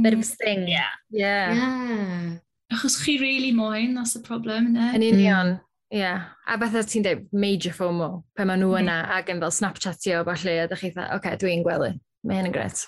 bit 0.01 0.15
of 0.15 0.21
a 0.21 0.27
sting. 0.27 0.67
Yeah. 0.69 0.91
Yeah. 1.11 1.55
yeah. 1.55 2.31
Achos 2.73 2.99
chi 3.05 3.19
really 3.21 3.53
moyn, 3.53 3.95
that's 3.95 4.15
the 4.15 4.21
problem, 4.21 4.73
ne? 4.73 4.93
Yn 4.97 5.03
union. 5.03 5.55
Mm. 5.55 5.61
Yeah. 5.93 6.25
A 6.49 6.57
beth 6.59 6.79
ti'n 6.89 7.05
dweud, 7.05 7.27
major 7.33 7.75
FOMO, 7.77 8.25
pe 8.37 8.47
maen 8.49 8.63
nhw 8.65 8.73
mm. 8.73 8.83
yna, 8.83 8.99
mm. 9.05 9.17
ac 9.19 9.33
yn 9.33 9.43
fel 9.45 9.57
Snapchatio 9.61 10.23
o 10.23 10.29
falle, 10.31 10.59
a 10.65 10.69
ddech 10.71 10.87
chi 10.87 10.93
dda, 10.95 11.09
oce, 11.11 11.19
okay, 11.21 11.41
dwi'n 11.41 11.67
gwely. 11.67 11.95
Mae 12.27 12.41
hyn 12.41 12.49
yn 12.49 12.55
gret. 12.55 12.87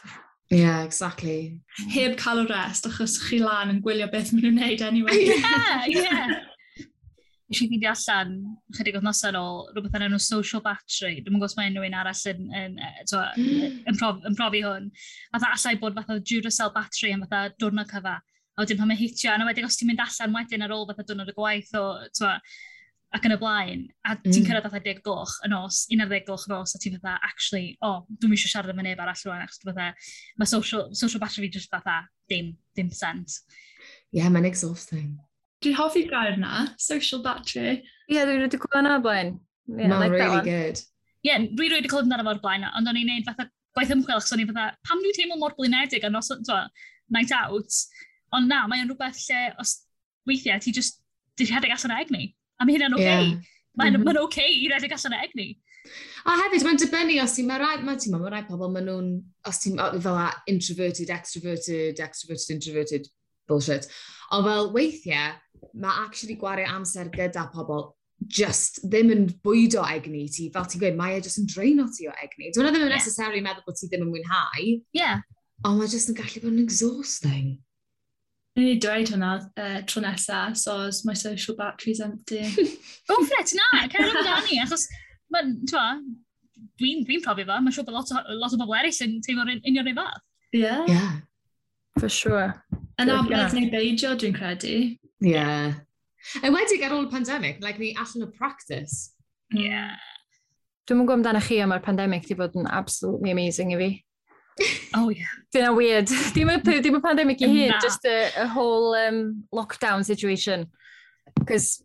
Yeah, 0.52 0.84
exactly. 0.84 1.60
Heb 1.92 2.16
cael 2.20 2.42
o 2.42 2.48
rest, 2.48 2.88
achos 2.88 3.16
chi 3.28 3.40
lan 3.42 3.72
yn 3.72 3.80
gwylio 3.84 4.10
beth 4.12 4.32
maen 4.32 4.48
nhw'n 4.48 4.60
neud 4.62 4.84
anyway. 4.86 5.24
yeah, 5.30 5.86
yeah 5.88 6.34
eisiau 7.54 7.70
fideo 7.70 7.92
allan, 7.94 8.34
chydig 8.76 8.98
oedd 8.98 9.06
noson 9.06 9.38
ôl, 9.38 9.62
rhywbeth 9.72 9.96
yn 10.00 10.06
enw 10.08 10.20
social 10.22 10.62
battery. 10.64 11.22
Dwi'n 11.22 11.38
gwybod 11.38 11.48
os 11.48 11.56
mae 11.58 11.70
unrhyw 11.70 11.88
un 11.88 11.96
arall 12.02 12.22
yn, 12.34 12.44
yn, 12.60 12.76
to, 13.10 13.22
mm. 13.40 13.80
yn, 13.90 13.98
prof, 14.00 14.20
yn 14.28 14.38
profi 14.38 14.62
hwn. 14.66 14.90
A 15.32 15.40
dda 15.40 15.54
allai 15.56 15.74
bod 15.80 15.98
fatha 15.98 16.20
Duracell 16.20 16.74
battery 16.74 17.14
am 17.14 17.24
fatha 17.24 17.56
diwrnod 17.62 17.90
cyfa. 17.90 18.18
A 18.54 18.62
wedyn 18.62 18.78
pan 18.78 18.90
mae 18.90 18.98
hitio, 19.00 19.32
a 19.32 19.48
wedyn 19.48 19.66
os 19.66 19.80
ti'n 19.80 19.90
mynd 19.90 20.04
allan 20.04 20.36
wedyn 20.36 20.66
ar 20.66 20.76
ôl 20.76 20.86
fatha 20.90 21.06
diwrnod 21.06 21.32
y 21.32 21.36
gwaith 21.38 21.74
o, 21.78 21.84
twa, 22.18 22.36
ac 23.14 23.26
yn 23.28 23.34
y 23.34 23.38
blaen, 23.38 23.84
a 24.02 24.16
ti'n 24.18 24.40
mm. 24.40 24.46
cyrraedd 24.48 24.66
fatha 24.66 24.80
10 24.82 25.02
gloch 25.06 25.36
y 25.46 25.50
nos, 25.52 25.84
11 25.94 26.24
gloch 26.26 26.48
y 26.48 26.50
nos, 26.50 26.74
a 26.74 26.80
ti'n 26.82 26.96
fatha, 26.98 27.18
actually, 27.26 27.76
o, 27.78 27.90
oh, 27.90 28.16
dwi'n 28.18 28.34
eisiau 28.34 28.50
siarad 28.50 28.74
am 28.74 28.82
neb 28.82 29.02
arall 29.02 29.22
rwan, 29.26 29.44
achos 29.44 29.62
fatha, 29.62 29.92
mae 30.40 30.50
social, 30.50 30.88
social 30.98 31.22
battery 31.22 31.46
fi 31.46 31.58
just 31.58 31.70
fatha, 31.70 32.00
dim, 32.30 32.50
dim 32.74 32.90
percent. 32.90 33.38
Ie, 33.38 34.18
yeah, 34.18 34.32
mae'n 34.34 34.48
exhausting. 34.50 35.14
Dwi'n 35.64 35.76
hoffi 35.78 36.04
gair 36.10 36.36
na, 36.36 36.68
social 36.76 37.22
battery. 37.24 37.78
Ie, 37.80 38.16
yeah, 38.18 38.28
dwi'n 38.28 38.42
rhaid 38.42 38.56
i 38.56 38.60
gwybod 38.60 38.80
yna 38.82 38.98
blaen. 39.04 39.36
Yeah, 39.64 39.88
Mae'n 39.88 40.02
like 40.02 40.12
really 40.12 40.42
good. 40.44 40.80
Ie, 41.24 41.30
yeah, 41.30 41.44
dwi'n 41.48 41.72
rhaid 41.72 41.88
i 41.88 41.90
clywed 41.92 42.08
amdano 42.08 42.26
fo'r 42.28 42.42
blaen, 42.44 42.66
ond 42.68 42.90
o'n 42.90 43.00
i'n 43.00 43.08
neud 43.08 43.28
fatha 43.28 43.48
gwaith 43.74 43.94
ymchwil, 43.94 44.20
achos 44.20 44.34
o'n 44.34 44.44
i'n 44.44 44.50
fatha, 44.52 44.66
pam 44.86 45.00
dwi'n 45.02 45.16
teimlo 45.16 45.40
mor 45.40 45.56
blinedig 45.58 46.04
yn 46.06 46.20
os, 46.20 46.30
twa, 46.46 46.60
night 47.16 47.32
out. 47.34 47.80
Ond 48.36 48.50
na, 48.50 48.64
mae'n 48.70 48.90
rhywbeth 48.90 49.24
lle, 49.24 49.42
os 49.62 49.76
weithiau, 50.28 50.60
ti 50.62 50.74
just, 50.76 51.00
di 51.38 51.48
rhedeg 51.48 51.74
allan 51.74 51.96
o 51.96 52.00
egni. 52.04 52.28
A 52.60 52.66
mae 52.66 52.76
hynna'n 52.76 52.96
oce. 52.98 53.08
Okay. 53.08 53.30
Yeah. 53.32 53.52
Mae'n 53.80 53.96
mm 53.96 54.04
-hmm. 54.04 54.12
oce 54.12 54.26
okay 54.28 54.50
i 54.60 54.68
rhedeg 54.70 54.94
allan 54.94 55.16
o 55.16 55.22
egni. 55.24 55.48
A 56.24 56.36
hefyd, 56.40 56.64
mae'n 56.64 56.80
dibynnu 56.80 57.18
os 57.24 57.34
ti'n... 57.36 57.48
Mae 57.48 57.60
rai, 57.60 57.74
mae 57.84 57.98
ti'n 58.00 58.14
mae 58.14 58.30
rai 58.32 58.44
pobl, 58.48 58.70
maen 58.72 58.86
nhw'n... 58.88 59.10
Os 59.48 59.60
ti'n 59.64 59.80
fel 59.80 60.16
a, 60.16 60.30
introverted, 60.48 61.10
extroverted, 61.12 62.00
extroverted, 62.00 62.54
introverted, 62.54 63.10
bullshit. 63.48 63.88
Ond 64.34 64.48
fel 64.48 64.72
weithiau, 64.74 65.34
mae 65.74 66.04
actually 66.04 66.38
gwario 66.40 66.68
amser 66.70 67.10
gyda 67.12 67.48
pobl 67.52 67.92
just 68.30 68.80
ddim 68.88 69.10
yn 69.12 69.26
bwydo 69.44 69.84
egni 69.90 70.24
ti, 70.32 70.48
fel 70.54 70.66
ti'n 70.68 70.82
gweud, 70.82 70.96
mae 70.98 71.18
e 71.18 71.22
just 71.24 71.40
yn 71.42 71.48
dreino 71.50 71.86
ti 71.92 72.08
o 72.08 72.14
egni. 72.22 72.50
Dwi'n 72.54 72.68
e 72.68 72.72
ddim 72.72 72.86
yn 72.86 72.90
yeah. 72.90 72.96
necessary 72.96 73.42
meddwl 73.44 73.66
bod 73.66 73.78
ti 73.78 73.88
ddim 73.90 74.06
yn 74.06 74.12
mwynhau. 74.12 74.66
Yeah. 74.96 75.22
Ond 75.64 75.80
mae 75.80 75.90
just 75.90 76.10
yn 76.12 76.18
gallu 76.18 76.42
bod 76.42 76.52
yn 76.54 76.64
exhausting. 76.64 77.54
Dwi'n 78.54 78.68
ni 78.70 78.76
dweud 78.82 79.10
hwnna 79.10 79.32
uh, 79.42 79.80
tro 79.90 80.02
nesa, 80.04 80.44
so 80.56 80.78
as 80.86 81.02
my 81.04 81.14
social 81.18 81.56
battery's 81.58 82.00
empty. 82.00 82.44
Go 83.10 83.18
for 83.18 83.40
it, 83.40 83.54
na, 83.58 83.86
cer 83.90 84.06
yn 84.06 84.20
amdani, 84.20 84.60
achos 84.62 84.86
dwi'n 85.34 87.04
dwi 87.06 87.20
profi 87.24 87.46
fo, 87.48 87.58
mae'n 87.58 87.74
siŵr 87.74 87.88
bod 87.88 87.98
lot 87.98 88.14
o, 88.14 88.24
lot 88.38 88.54
o 88.54 88.60
bobl 88.62 88.78
eraill 88.78 89.04
yn 89.08 89.18
teimlo'r 89.26 89.56
union 89.56 89.88
rhywbeth. 89.88 90.22
Yeah. 90.54 90.86
Yeah. 90.86 91.14
For 91.98 92.08
sure. 92.08 92.52
Yn 93.02 93.10
abledd 93.10 93.54
neu 93.56 93.70
beidio, 93.72 94.14
dwi'n 94.18 94.36
credu. 94.36 94.74
Ie. 95.24 95.34
Yeah. 95.34 95.76
Enwedig 96.46 96.84
ar 96.86 96.94
ôl 96.96 97.08
y 97.08 97.12
pandemig, 97.12 97.60
like, 97.64 97.80
ni 97.82 97.92
allan 97.98 98.26
o 98.26 98.30
practice. 98.36 99.14
Ie. 99.54 99.66
Yeah. 99.68 99.94
Dwi'n 100.84 101.00
mwyn 101.00 101.08
gwybod 101.08 101.22
amdano 101.22 101.40
chi, 101.44 101.60
am 101.64 101.72
mae'r 101.72 101.84
pandemig 101.84 102.26
di 102.28 102.36
bod 102.38 102.56
yn 102.58 102.68
absolutely 102.68 103.32
amazing 103.34 103.74
i 103.74 103.80
fi. 103.80 103.92
Oh, 104.94 105.08
ie. 105.10 105.18
yeah. 105.18 105.32
Dyna 105.50 105.72
weird. 105.74 106.12
Dim 106.36 106.52
y, 106.52 106.58
dim 106.62 107.00
y 107.00 107.02
pandemig 107.02 107.42
i 107.42 107.50
hyn, 107.50 107.74
just 107.82 108.04
a, 108.06 108.30
a 108.44 108.46
whole 108.46 108.94
um, 108.94 109.42
lockdown 109.52 110.04
situation. 110.06 110.68
Cos 111.48 111.82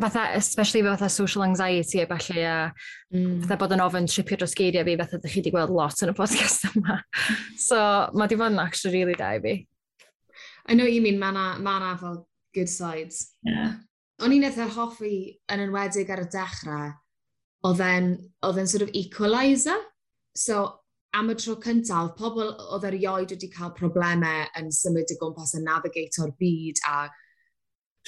fatha, 0.00 0.28
especially 0.34 0.82
fatha 0.82 1.08
social 1.08 1.42
anxiety 1.44 2.00
a 2.00 2.06
falle, 2.06 2.44
a 2.44 2.72
mm. 3.14 3.40
fatha 3.42 3.56
bod 3.56 3.72
yn 3.72 3.80
ofyn 3.80 4.08
tripio 4.10 4.36
dros 4.42 4.54
geiriau 4.58 4.84
fi, 4.84 4.96
fatha 5.00 5.20
ddech 5.22 5.34
chi 5.34 5.40
wedi 5.40 5.54
gweld 5.54 5.72
lot 5.72 6.04
yn 6.04 6.12
y 6.12 6.16
podcast 6.18 6.68
yma. 6.72 7.00
so, 7.68 7.80
mae 8.12 8.28
di 8.28 8.36
bod 8.36 8.52
yn 8.52 8.62
actually 8.62 8.98
really 8.98 9.16
da 9.18 9.32
i 9.38 9.42
fi. 9.44 9.56
I 10.68 10.74
know 10.74 10.84
what 10.84 10.92
you 10.92 11.00
mean, 11.00 11.18
mae 11.18 11.32
na, 11.32 11.58
ma 11.58 11.78
na 11.78 11.96
fel 11.96 12.28
good 12.54 12.68
sides. 12.68 13.34
Yeah. 13.42 13.76
O'n 14.20 14.34
i'n 14.34 14.44
eitha 14.48 14.66
hoffi 14.74 15.38
yn 15.48 15.62
enwedig 15.64 16.10
ar 16.10 16.24
y 16.24 16.26
dechrau, 16.32 16.90
oedd 17.68 17.80
e'n 17.86 18.68
sort 18.68 18.84
of 18.84 18.92
equaliser. 18.98 19.78
So, 20.36 20.66
am 21.16 21.30
y 21.32 21.36
tro 21.40 21.56
cyntaf, 21.62 22.12
pobl 22.18 22.52
oedd 22.74 22.84
erioed 22.90 23.32
wedi 23.32 23.48
cael 23.54 23.72
problemau 23.78 24.44
yn 24.60 24.68
symud 24.74 25.14
y 25.14 25.16
gwmpas 25.22 25.54
yn 25.56 25.64
navigato'r 25.70 26.34
byd 26.42 26.82
a 26.90 26.98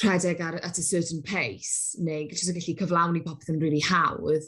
rhedeg 0.03 0.43
ar, 0.45 0.59
at 0.61 0.79
a 0.79 0.83
certain 0.83 1.23
pace, 1.23 1.97
neu 1.99 2.27
gallu 2.29 2.57
gallu 2.57 2.77
cyflawni 2.83 3.25
popeth 3.25 3.55
yn 3.55 3.61
really 3.63 3.83
hawdd, 3.89 4.45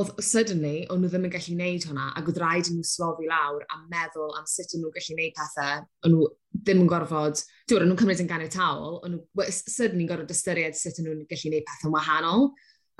oedd 0.00 0.12
suddenly, 0.24 0.84
o'n 0.90 1.02
nhw 1.02 1.10
ddim 1.12 1.26
yn 1.28 1.32
gallu 1.34 1.54
wneud 1.56 1.86
hwnna, 1.88 2.06
ac 2.18 2.28
oedd 2.30 2.38
rhaid 2.40 2.70
i 2.70 2.74
nhw 2.74 2.86
slofi 2.86 3.28
lawr 3.28 3.64
a 3.68 3.80
meddwl 3.92 4.36
am 4.38 4.46
sut 4.48 4.74
o'n 4.76 4.84
nhw'n 4.84 4.94
gallu 4.96 5.16
wneud 5.16 5.34
pethau, 5.36 5.82
o'n 6.06 6.14
nhw 6.14 6.28
ddim 6.60 6.82
yn 6.84 6.90
gorfod, 6.90 7.42
dwi'n 7.68 7.84
o'n 7.84 7.92
nhw'n 7.92 8.00
cymryd 8.00 8.22
yn 8.24 8.30
ganiataol, 8.30 8.96
o'n 9.04 9.16
nhw 9.16 9.48
suddenly 9.58 10.08
gorfod 10.08 10.32
ystyried 10.34 10.78
sut 10.78 11.02
o'n 11.02 11.10
nhw'n 11.10 11.26
gallu 11.30 11.52
wneud 11.52 11.68
pethau 11.68 11.92
wahanol, 11.96 12.48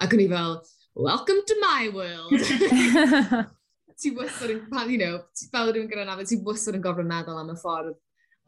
ac 0.05 0.17
o'n 0.17 0.25
i 0.25 0.29
fel, 0.35 0.61
welcome 1.09 1.43
to 1.49 1.57
my 1.63 1.89
world. 1.95 2.37
ti 4.01 4.15
wastad 4.17 4.55
yn, 4.55 4.63
you 4.89 5.01
know, 5.01 5.19
fel 5.53 5.73
rhywun 5.73 5.91
gyda'n 5.91 6.13
afod, 6.15 6.29
ti 6.31 6.41
wastad 6.45 6.79
yn 6.79 6.85
gofod 6.85 7.09
meddwl 7.09 7.41
am 7.41 7.53
y 7.53 7.59
ffordd 7.61 7.99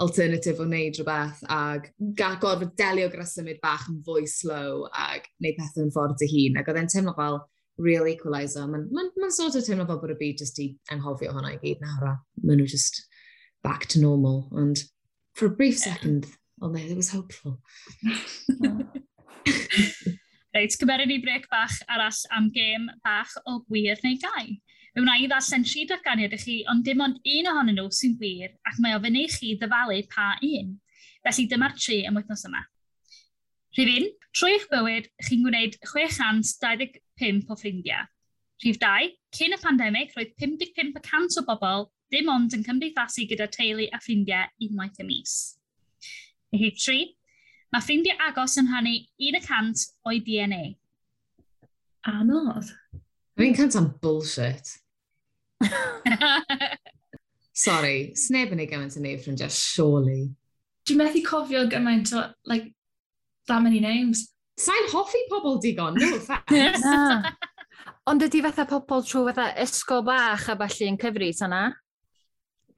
alternatif 0.03 0.61
o 0.61 0.67
wneud 0.67 0.99
rhywbeth 0.99 1.43
ac 1.53 1.91
gorfod 2.19 2.73
delio 2.79 3.11
gyda 3.13 3.27
symud 3.29 3.61
bach 3.63 3.85
yn 3.91 4.01
fwy 4.07 4.25
slow 4.31 4.87
ac 4.91 5.29
wneud 5.39 5.59
pethau 5.59 5.87
yn 5.87 5.93
ffordd 5.95 6.19
dy 6.23 6.31
hun. 6.33 6.59
Ac 6.61 6.71
oedd 6.73 6.81
e'n 6.81 6.91
teimlo 6.95 7.15
fel, 7.19 7.39
real 7.79 8.05
equaliser. 8.11 8.67
Mae'n 8.69 8.89
ma, 8.93 9.07
ma 9.17 9.31
sort 9.31 9.57
of 9.57 9.65
teimlo 9.65 9.87
fel 9.89 10.01
bod 10.03 10.15
y 10.15 10.19
byd 10.21 10.43
jyst 10.43 10.61
i 10.63 10.69
anghofio 10.95 11.33
hwnna 11.35 11.55
i 11.55 11.61
gyd 11.63 11.81
nawr 11.85 12.09
a 12.11 12.15
maen 12.43 12.61
nhw 12.61 12.69
just 12.69 13.05
back 13.65 13.87
to 13.93 14.01
normal. 14.01 14.49
And 14.53 14.83
for 15.35 15.47
a 15.47 15.57
brief 15.57 15.79
second, 15.79 16.27
oh 16.61 16.69
no, 16.69 16.79
it 16.79 16.97
was 16.97 17.11
hopeful. 17.11 17.61
Reit, 20.53 20.77
gymeru 20.77 21.07
ni 21.09 21.17
brec 21.23 21.49
bach 21.51 21.79
arall 21.89 22.21
am 22.37 22.51
gêm 22.53 22.91
bach 23.07 23.33
o 23.49 23.63
gwir 23.71 23.97
neu 24.05 24.19
gau. 24.21 24.51
Fe 24.93 25.01
wna 25.01 25.15
i 25.17 25.29
ddarllen 25.31 25.65
tri 25.65 25.87
darganiad 25.89 26.35
i 26.37 26.39
chi, 26.43 26.59
ond 26.69 26.85
dim 26.85 27.01
ond 27.01 27.17
un 27.37 27.49
ohonyn 27.49 27.79
nhw 27.81 27.89
sy'n 27.97 28.19
gwir, 28.21 28.53
ac 28.69 28.77
mae 28.85 28.93
ofyn 28.99 29.17
i 29.17 29.25
chi 29.33 29.55
ddyfalu 29.57 30.03
pa 30.13 30.35
un. 30.45 30.75
Felly 31.25 31.47
dyma'r 31.49 31.79
tri 31.79 32.03
am 32.05 32.21
wythnos 32.21 32.45
yma. 32.51 32.61
Rhyfyn, 33.73 34.11
trwy 34.37 34.59
eich 34.59 34.69
bywyd, 34.69 35.09
chi'n 35.25 35.47
gwneud 35.47 35.79
623 35.89 37.01
pimp 37.19 37.51
o 37.51 37.57
ffrindiau. 37.59 38.07
Rhif 38.63 38.79
2, 38.79 39.09
cyn 39.35 39.57
y 39.57 39.59
pandemig, 39.59 40.13
roedd 40.15 40.37
55% 40.39 41.41
o 41.41 41.45
bobl 41.49 41.89
dim 42.13 42.29
ond 42.31 42.53
yn 42.55 42.63
cymdeithasu 42.67 43.25
gyda 43.31 43.49
teulu 43.51 43.89
a 43.91 43.99
ffrindiau 44.03 44.51
unwaith 44.67 45.01
y 45.03 45.07
mis. 45.09 45.35
Rhif 46.55 46.79
3, 46.85 47.09
mae 47.73 47.85
ffrindiau 47.85 48.21
agos 48.29 48.59
yn 48.61 48.69
rhannu 48.71 48.95
1% 49.31 49.87
o'i 50.09 50.21
DNA. 50.27 50.63
Anodd. 52.13 52.71
Fi'n 53.39 53.57
cant 53.57 53.79
am 53.81 53.89
bullshit. 54.03 54.77
Sorry, 57.65 58.13
sneb 58.19 58.53
yn 58.55 58.63
ei 58.63 58.69
gymaint 58.69 58.99
yn 59.01 59.09
ei 59.09 59.19
ffrindiau, 59.21 59.53
surely. 59.53 60.27
Dwi'n 60.87 61.03
methu 61.03 61.23
cofio 61.27 61.65
gymaint 61.71 62.13
o, 62.19 62.27
like, 62.49 62.73
that 63.49 63.63
many 63.63 63.81
names. 63.81 64.32
Sa'n 64.61 64.91
hoffi 64.93 65.23
pobl 65.31 65.61
digon, 65.63 65.97
no 65.97 66.17
offence. 66.19 66.85
Ond 68.11 68.25
ydy 68.27 68.43
fatha 68.45 68.67
pobl 68.69 69.05
trwy 69.07 69.31
fatha 69.31 69.53
ysgol 69.63 70.03
bach 70.07 70.49
a 70.51 70.57
falle 70.59 70.91
yn 70.91 70.99
cyfri, 71.01 71.31
sa'na? 71.37 71.71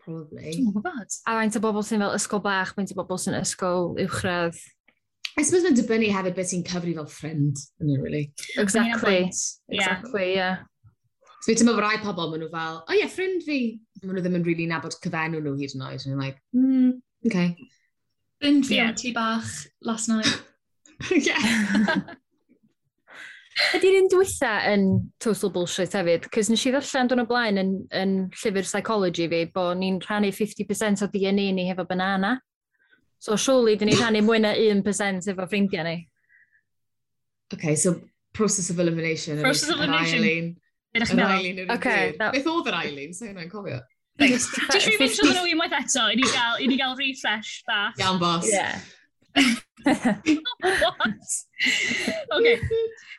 Probably. 0.05 0.53
Dwi'n 0.53 0.71
gwybod. 0.75 1.17
A 1.25 1.37
faint 1.39 1.57
o 1.57 1.63
bobl 1.65 1.85
sy'n 1.87 2.03
fel 2.05 2.15
ysgol 2.19 2.43
bach, 2.45 2.75
faint 2.77 2.93
o 2.93 2.99
bobl 2.99 3.21
sy'n 3.21 3.39
ysgol 3.39 3.95
uwchradd? 4.05 4.59
I 5.35 5.43
suppose 5.43 5.65
mae'n 5.65 5.79
dibynnu 5.79 6.13
hefyd 6.15 6.37
beth 6.37 6.51
sy'n 6.53 6.65
cyfri 6.69 6.95
fel 6.95 7.09
ffrind, 7.11 7.63
yn 7.83 7.91
it, 7.95 8.03
really. 8.03 8.25
Exactly. 8.61 9.25
Exactly, 9.73 10.29
ie. 10.29 10.37
Yeah. 10.37 10.63
So 11.41 11.51
fi 11.51 11.57
ti'n 11.59 11.71
meddwl 11.71 11.83
rai 11.87 12.03
pobl, 12.05 12.31
maen 12.31 12.45
nhw 12.45 12.51
fel, 12.53 12.83
o 12.83 12.85
oh, 12.85 12.95
ie, 12.95 13.01
yeah, 13.01 13.11
ffrind 13.11 13.43
fi. 13.49 13.61
Maen 14.05 14.19
nhw 14.19 14.27
ddim 14.27 14.39
yn 14.39 14.47
really 14.47 14.69
nabod 14.69 14.95
cyfenw 15.01 15.41
nhw 15.41 15.57
hyd 15.59 15.75
yn 15.79 15.87
oed. 15.89 16.05
And 16.05 16.15
I'm 16.15 16.21
like, 16.21 16.39
mm, 16.57 16.93
okay. 17.27 17.49
Ffrind 18.39 18.69
fi 18.69 18.79
yeah. 18.83 18.93
ti 18.93 19.17
bach 19.17 19.49
last 19.83 20.13
night. 20.13 20.29
Yeah. 21.25 22.15
Ydy'r 23.77 24.01
un 24.01 24.09
dwytha 24.11 24.53
yn 24.73 24.87
Total 25.23 25.51
Bullshit 25.55 25.93
hefyd, 25.95 26.25
cys 26.35 26.49
nes 26.51 26.65
i 26.67 26.73
ddarllen 26.75 27.11
dwi'n 27.11 27.23
o 27.23 27.25
blaen 27.29 27.61
yn, 27.61 27.69
yn 27.95 28.15
llyfr 28.35 28.67
psychology 28.67 29.29
fi, 29.31 29.45
bod 29.55 29.79
ni'n 29.79 30.01
rhannu 30.03 30.33
50% 30.35 31.05
o 31.07 31.09
DNA 31.13 31.53
ni 31.55 31.69
hefo 31.69 31.85
banana. 31.87 32.33
So 33.23 33.39
surely, 33.39 33.77
dyn 33.79 33.93
ni'n 33.93 34.01
rhannu 34.01 34.25
mwy 34.27 34.41
na 34.43 34.51
1% 34.59 35.31
efo 35.31 35.47
ffrindiau 35.47 35.87
ni. 35.87 35.95
Okay, 37.55 37.77
so 37.79 37.95
process 38.35 38.71
of 38.71 38.81
elimination. 38.83 39.39
Process 39.41 39.71
of 39.71 39.79
elimination. 39.79 40.57
Yr 40.95 41.07
Eileen. 41.07 41.71
Okay, 41.71 42.15
that... 42.19 42.35
Beth 42.35 42.51
oedd 42.51 42.73
yr 42.73 42.79
Eileen? 42.81 43.15
So 43.15 43.31
yna'n 43.31 43.53
cofio. 43.53 43.79
Just 44.19 44.59
rhywun 44.71 45.15
siarad 45.15 45.39
nhw 45.39 45.55
unwaith 45.55 45.79
eto, 45.79 46.09
i 46.11 46.19
ni 46.19 46.27
gael, 46.27 46.59
i 46.59 46.69
ni 46.71 46.79
gael 46.79 46.99
refresh 46.99 47.63
bach. 47.71 47.95
Iawn, 48.03 48.19
bos. 48.23 48.51
Yeah. 48.51 48.83
What? 49.85 51.31
OK. 52.33 52.49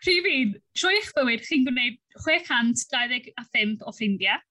Rhif 0.05 0.27
un. 0.31 0.51
Trwy 0.77 0.97
eich 0.99 1.13
bywyd, 1.17 1.45
chi'n 1.45 1.65
gwneud 1.67 1.97
625 2.25 3.85
o 3.85 3.93
ffrindiau. 3.95 4.41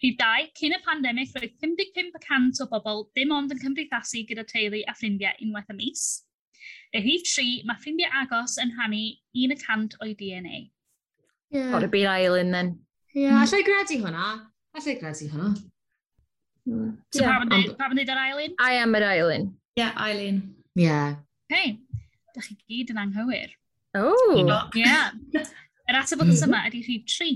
Rhif 0.00 0.16
2. 0.20 0.50
Cyn 0.60 0.76
y 0.76 0.80
pandemig, 0.86 1.32
roedd 1.36 1.56
55% 1.62 2.62
o 2.64 2.68
bobl 2.72 3.06
dim 3.18 3.34
ond 3.36 3.52
yn 3.54 3.62
cymdeithasu 3.62 4.24
gyda 4.28 4.46
teulu 4.48 4.82
a 4.86 4.94
ffrindiau 4.96 5.40
unwaith 5.44 5.72
y 5.74 5.78
mis. 5.80 6.04
Y 6.94 7.02
rhif 7.02 7.26
3. 7.32 7.48
Mae 7.68 7.82
ffrindiau 7.82 8.14
agos 8.22 8.56
yn 8.62 8.72
hannu 8.78 9.02
1% 9.46 9.98
o'i 10.04 10.14
DNA. 10.20 10.68
Yeah. 11.50 11.74
Or 11.74 11.84
a 11.84 11.88
bean 11.88 12.06
island, 12.06 12.54
then. 12.54 12.78
Ie, 13.10 13.24
yeah, 13.24 13.34
mm. 13.34 13.42
allai 13.42 13.62
gredu 13.66 13.98
hwnna. 14.04 14.26
Allai 14.78 14.94
gredu 15.00 15.26
hwnna. 15.32 15.50
Mm. 16.68 16.92
So 17.10 17.24
yeah. 17.24 17.40
pam 17.80 17.90
yn 17.90 17.98
dweud 17.98 18.12
yr 18.14 18.22
Eileen? 18.22 18.54
I 18.62 18.78
am 18.78 18.94
yr 18.94 19.06
Eileen. 19.08 19.50
Ie, 19.74 19.82
yeah, 19.82 19.98
Eileen. 19.98 20.38
Ie 20.78 21.00
hey, 21.50 21.78
da 22.34 22.44
chi 22.44 22.56
gyd 22.68 22.92
yn 22.94 23.00
anghywir. 23.02 23.54
O! 23.98 24.10
Oh. 24.12 24.36
Ie. 24.38 24.84
Yeah. 24.84 25.10
Yr 25.90 25.98
ateb 25.98 26.22
o 26.22 26.26
mm. 26.26 26.34
oedd 26.34 26.46
yma 26.46 26.62
ydy 26.68 26.84
rhif 26.86 27.06
3. 27.10 27.32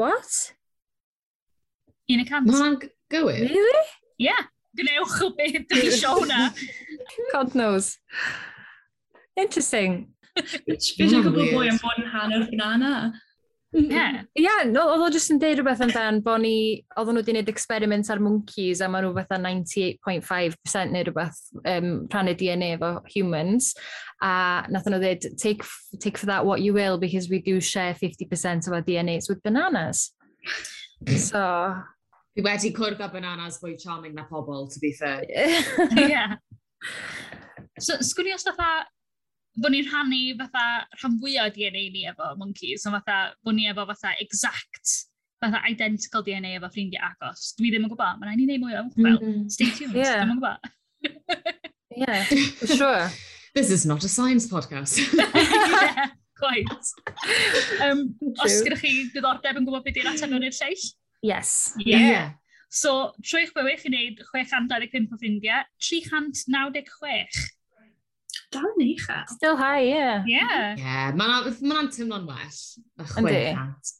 What? 0.00 0.38
Un 2.10 2.22
y 2.22 2.28
cant. 2.28 2.48
Mae'n 2.48 2.78
gywir? 3.12 3.44
Really? 3.50 3.84
Ie. 4.20 4.30
Yeah. 4.30 4.48
Gnewch 4.78 5.18
o 5.26 5.32
beth 5.36 5.66
dwi 5.68 5.82
eisiau 5.88 6.20
hwnna. 6.22 6.50
God 7.34 7.56
knows. 7.58 7.96
Interesting. 9.36 10.04
Fi 10.38 10.76
eisiau 10.76 11.24
gwybod 11.26 11.50
mwy 11.52 11.72
am 11.72 11.80
bod 11.82 11.98
yn 12.00 12.08
hanner 12.14 12.46
banana. 12.52 12.94
Mm-hmm. 13.72 13.90
Yeah. 13.90 14.22
yeah, 14.34 14.62
no, 14.66 14.88
oedd 14.90 15.04
o 15.06 15.08
jyst 15.14 15.30
yn 15.30 15.38
deud 15.38 15.60
rhywbeth 15.60 15.82
amdan 15.84 16.16
bod 16.26 16.42
ni, 16.42 16.54
oedd 16.98 17.12
nhw 17.12 17.20
wedi 17.20 17.36
gwneud 17.36 17.52
experiments 17.52 18.10
ar 18.10 18.18
monkeys 18.18 18.82
a 18.82 18.88
maen 18.90 19.06
nhw 19.06 19.12
fatha 19.14 19.38
98.5% 19.38 20.90
neu 20.90 21.04
rhywbeth 21.06 21.38
um, 21.70 21.92
rhannu 22.10 22.34
DNA 22.40 22.72
efo 22.74 22.90
humans. 23.14 23.70
A 24.26 24.66
nath 24.74 24.90
nhw 24.90 24.98
dweud, 24.98 25.28
take, 25.38 25.68
take 26.02 26.18
for 26.18 26.26
that 26.32 26.46
what 26.46 26.66
you 26.66 26.74
will 26.74 26.98
because 26.98 27.30
we 27.30 27.38
do 27.38 27.60
share 27.60 27.94
50% 27.94 28.66
of 28.66 28.74
our 28.74 28.82
DNAs 28.82 29.30
with 29.30 29.42
bananas. 29.42 30.10
So... 31.16 31.40
Fi 32.36 32.42
wedi 32.44 32.74
cwrdd 32.76 33.00
â 33.00 33.06
bananas 33.08 33.56
fwy 33.62 33.78
charming 33.80 34.12
na 34.18 34.26
pobl, 34.28 34.66
to 34.68 34.82
be 34.82 34.90
fair. 34.92 35.22
yeah. 35.30 36.36
So, 37.80 37.96
sgwni 38.04 38.34
os 38.34 38.44
fatha 38.44 38.84
bod 39.60 39.74
ni'n 39.74 39.86
rhannu 39.88 40.20
fatha 40.40 40.64
rhan 41.00 41.16
fwyaf 41.20 41.50
o 41.50 41.54
DNA 41.54 41.86
ni 41.94 42.04
efo 42.10 42.32
monkeys, 42.40 42.86
ond 42.88 42.96
fatha 42.98 43.20
bod 43.44 43.56
ni 43.58 43.68
efo 43.70 43.86
fatha 43.92 44.14
exact 44.24 44.94
fatha 45.40 45.62
identical 45.70 46.24
DNA 46.26 46.56
efo 46.58 46.70
ffrindiau 46.72 47.10
agos. 47.10 47.52
Dwi 47.58 47.72
ddim 47.72 47.86
yn 47.86 47.92
gwybod, 47.92 48.20
mae'n 48.20 48.30
rhaid 48.30 48.40
ni 48.40 48.46
wneud 48.48 48.64
mwy 48.64 48.76
o 48.76 48.84
ymchwil. 48.84 49.18
Mm 49.18 49.34
-hmm. 49.34 49.50
Stay 49.56 49.70
tuned, 49.76 49.96
yeah. 49.96 50.24
yn 50.24 50.36
gwybod. 50.36 50.58
yeah, 51.96 52.24
for 52.60 52.72
sure. 52.76 53.04
This 53.54 53.70
is 53.74 53.84
not 53.84 54.04
a 54.04 54.08
science 54.08 54.46
podcast. 54.46 55.00
yeah, 55.18 56.10
quite. 56.38 56.92
Um, 57.82 58.14
os 58.44 58.60
gyda 58.62 58.78
chi 58.78 58.92
diddordeb 59.14 59.58
yn 59.58 59.66
gwybod 59.66 59.86
beth 59.86 59.98
yw'r 59.98 60.12
ateb 60.12 60.36
yn 60.36 60.46
i'r 60.46 60.54
lleill? 60.54 60.84
Yes. 61.26 61.74
Yeah. 61.82 62.04
yeah. 62.06 62.28
So, 62.70 63.10
trwy'ch 63.26 63.50
bywyd 63.56 63.80
chi'n 63.82 63.96
neud 63.96 64.22
625 64.30 65.10
o 65.10 65.18
ffrindiau, 65.18 65.64
396 65.82 67.48
dal 68.54 68.68
yn 68.74 68.84
uchel. 68.88 69.24
Still 69.36 69.56
high, 69.60 69.86
ie. 69.86 69.94
Yeah. 69.94 70.26
Ie. 70.26 70.34
Yeah. 70.34 70.76
Yeah, 70.80 71.14
Mae'n 71.16 71.56
ma 71.70 71.82
teimlo'n 71.94 72.28
well. 72.28 72.60
Y 73.00 73.08
chwe 73.14 73.34
cat. 73.54 73.94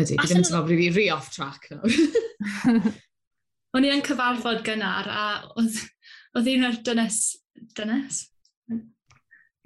Ydy, 0.00 0.16
fi 0.16 0.26
ddim 0.30 0.40
yn 0.40 0.46
teimlo 0.46 0.64
bod 0.64 0.76
fi 0.78 0.90
rhi 0.94 1.06
off 1.14 1.30
track. 1.34 1.70
No. 1.72 2.90
O'n 3.76 3.86
i 3.86 3.92
yn 3.94 4.02
cyfarfod 4.06 4.64
gynnar 4.66 5.08
a 5.10 5.24
oedd 5.54 5.78
oedd 6.38 6.50
un 6.50 6.66
o'r 6.68 6.78
dynes, 6.86 7.20
dynes? 7.78 8.26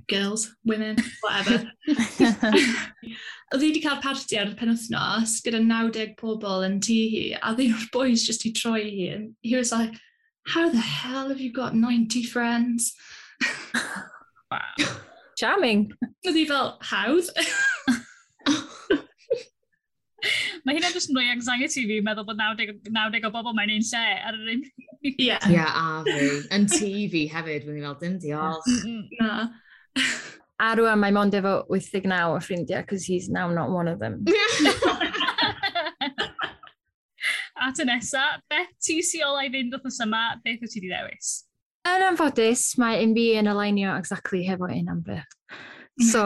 Girls, 0.08 0.50
women, 0.68 0.98
whatever. 1.22 1.70
oedd 1.88 3.62
hi 3.62 3.68
wedi 3.68 3.80
cael 3.84 4.00
parti 4.04 4.36
ar 4.40 4.50
y 4.52 4.56
penwthnos 4.58 5.38
gyda 5.44 5.60
90 5.64 6.16
pobl 6.20 6.66
yn 6.66 6.80
tŷ 6.84 6.98
hi 7.12 7.22
a 7.38 7.54
ddyn 7.56 7.72
un 7.72 7.78
o'r 7.78 7.86
boys 7.94 8.24
just 8.28 8.44
i 8.48 8.52
troi 8.56 8.82
hi. 8.82 9.06
And 9.14 9.32
he 9.44 9.56
was 9.56 9.72
like, 9.72 9.96
how 10.46 10.68
the 10.68 10.78
hell 10.78 11.28
have 11.28 11.40
you 11.40 11.52
got 11.52 11.74
90 11.74 12.24
friends? 12.24 12.94
wow. 14.50 14.60
Charming. 15.36 15.92
Oedd 16.24 16.36
hi 16.38 16.44
fel, 16.46 16.78
hawdd? 16.90 17.30
Mae 20.64 20.76
hynna 20.78 20.88
jyst 20.94 21.10
yn 21.12 21.18
rhoi 21.18 21.26
anxiety 21.32 21.82
fi, 21.88 21.96
meddwl 22.04 22.24
bod 22.28 22.38
90, 22.40 22.86
90 22.88 23.26
o 23.28 23.30
bobl 23.34 23.52
mae'n 23.56 23.72
un 23.74 23.82
lle 23.84 24.04
ar 24.24 24.38
yr 24.38 24.52
un 24.54 24.62
Ie, 25.04 25.26
yeah. 25.28 25.68
a 25.76 26.02
fi. 26.06 26.28
Yn 26.56 26.64
tŷ 26.70 26.92
fi 27.12 27.26
hefyd, 27.28 27.66
fi'n 27.66 27.82
fel, 27.84 27.98
dim 28.00 28.14
diolch. 28.22 28.70
Na. 29.18 29.48
A 30.64 30.70
rwan 30.78 31.02
mae 31.02 31.12
mond 31.12 31.34
efo 31.36 31.58
89 31.68 32.32
o 32.32 32.38
ffrindiau, 32.40 32.80
because 32.86 33.04
he's 33.04 33.28
now 33.28 33.50
not 33.50 33.68
one 33.74 33.88
of 33.90 33.98
them. 33.98 34.24
at 37.64 37.80
y 37.80 37.88
nesa. 37.88 38.24
Beth 38.50 38.72
ti 38.82 39.00
si 39.02 39.22
olau 39.24 39.50
fynd 39.52 39.74
wrth 39.78 40.00
yma? 40.04 40.24
Beth 40.44 40.62
wyt 40.62 40.74
ti 40.74 40.82
wedi 40.82 40.92
ddewis? 40.92 41.34
Yn 41.84 42.06
anffodus, 42.06 42.72
mae 42.80 43.02
NBA 43.04 43.42
yn 43.42 43.50
alignio 43.52 43.92
exactly 43.98 44.44
hefo 44.46 44.70
un 44.72 44.88
amber. 44.88 45.22
Mm. 46.00 46.06
So, 46.10 46.24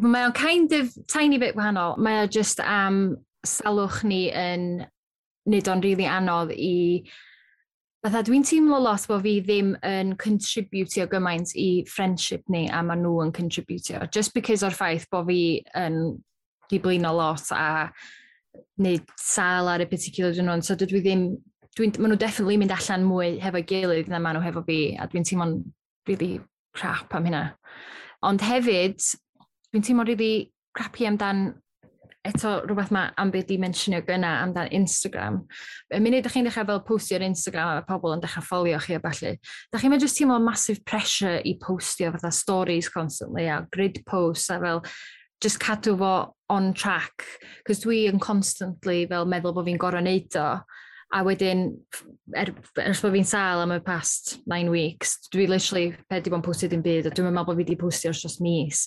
mae 0.00 0.24
o'n 0.26 0.34
kind 0.36 0.72
of 0.72 0.94
tiny 1.12 1.38
bit 1.38 1.56
wahanol. 1.56 1.98
Mae 1.98 2.22
o 2.24 2.26
just 2.26 2.60
am 2.60 3.18
salwch 3.46 4.02
ni 4.08 4.26
yn 4.32 4.86
nid 5.46 5.68
o'n 5.68 5.84
rili 5.84 6.04
really 6.04 6.10
anodd 6.10 6.54
i... 6.56 7.04
Fatha, 8.04 8.20
dwi'n 8.24 8.44
teimlo 8.44 8.76
lot 8.84 9.06
bod 9.08 9.22
fi 9.24 9.38
ddim 9.40 9.70
yn 9.88 10.10
contributio 10.20 11.06
gymaint 11.08 11.54
i 11.56 11.84
friendship 11.88 12.42
ni 12.52 12.66
a 12.68 12.82
maen 12.84 13.00
nhw 13.00 13.22
yn 13.24 13.32
contributio. 13.32 14.02
Just 14.12 14.34
because 14.36 14.64
o'r 14.66 14.76
ffaith 14.76 15.06
bod 15.12 15.30
fi 15.30 15.38
yn 15.80 15.96
diblino 16.72 17.14
lot 17.16 17.48
a 17.56 17.92
neu 18.84 19.00
sal 19.20 19.70
ar 19.70 19.84
y 19.84 19.88
particular 19.90 20.34
dyn 20.34 20.48
nhw'n, 20.48 20.64
So 20.66 20.76
dwi 20.78 21.02
ddim, 21.02 21.26
dwi, 21.76 21.90
maen 21.98 22.14
nhw 22.14 22.20
definitely 22.20 22.58
mynd 22.60 22.74
allan 22.74 23.06
mwy 23.08 23.34
hefo'i 23.42 23.66
gilydd 23.70 24.10
na 24.12 24.22
maen 24.22 24.38
nhw 24.38 24.46
hefo 24.46 24.64
fi, 24.66 24.78
a 24.98 25.08
dwi'n 25.10 25.26
teimlo'n 25.26 25.58
really 26.08 26.38
crap 26.76 27.14
am 27.14 27.28
hynna. 27.28 27.44
Ond 28.26 28.42
hefyd, 28.44 28.98
dwi'n 29.72 29.86
teimlo'n 29.86 30.10
really 30.10 30.32
crappy 30.74 31.06
amdan 31.08 31.52
eto 32.24 32.54
rhywbeth 32.64 32.92
mae 32.94 33.10
am 33.20 33.30
beth 33.32 33.50
di 33.50 33.58
mentionio 33.60 34.00
gyna 34.06 34.30
amdan 34.40 34.70
Instagram. 34.72 35.42
Y 35.92 36.00
munud 36.00 36.22
ydych 36.22 36.32
chi'n 36.32 36.48
dechrau 36.48 36.66
fel 36.70 36.80
postio 36.86 37.18
ar 37.18 37.26
Instagram 37.26 37.72
a 37.74 37.82
pobl 37.84 38.14
yn 38.14 38.22
dechrau 38.24 38.46
ffolio 38.46 38.78
chi 38.80 38.96
a 38.96 39.02
falle, 39.02 39.34
ydych 39.36 39.82
chi'n 39.84 39.92
meddwl 39.92 40.14
teimlo 40.16 40.38
massive 40.40 40.80
pressure 40.88 41.42
i 41.44 41.56
postio 41.60 42.14
fatha 42.14 42.32
stories 42.32 42.88
constantly 42.88 43.44
a 43.52 43.60
grid 43.76 44.00
posts 44.08 44.48
a 44.54 44.58
fel 44.62 44.80
just 45.42 45.60
cadw 45.60 45.96
fo 45.98 46.14
on 46.52 46.72
track, 46.74 47.24
cos 47.66 47.82
dwi 47.84 48.04
yn 48.10 48.20
constantly 48.22 49.04
fel 49.10 49.26
meddwl 49.28 49.54
bod 49.56 49.68
fi'n 49.68 49.80
gorau 49.80 50.04
neud 50.04 50.36
o, 50.40 50.48
a 51.14 51.22
wedyn, 51.26 51.66
er, 52.36 52.52
ers 52.82 53.02
bod 53.04 53.14
fi'n 53.14 53.28
sal 53.28 53.62
am 53.62 53.74
y 53.74 53.80
past 53.84 54.38
nine 54.50 54.72
weeks, 54.72 55.16
dwi 55.32 55.46
literally 55.50 55.92
pedi 56.10 56.32
bo'n 56.32 56.44
postio 56.44 56.70
dim 56.70 56.82
byd, 56.84 57.08
a 57.08 57.14
dwi'n 57.14 57.30
meddwl 57.30 57.50
bod 57.50 57.60
fi 57.60 57.64
wedi 57.64 57.78
postio 57.80 58.12
ers 58.12 58.22
just 58.24 58.42
mis. 58.44 58.86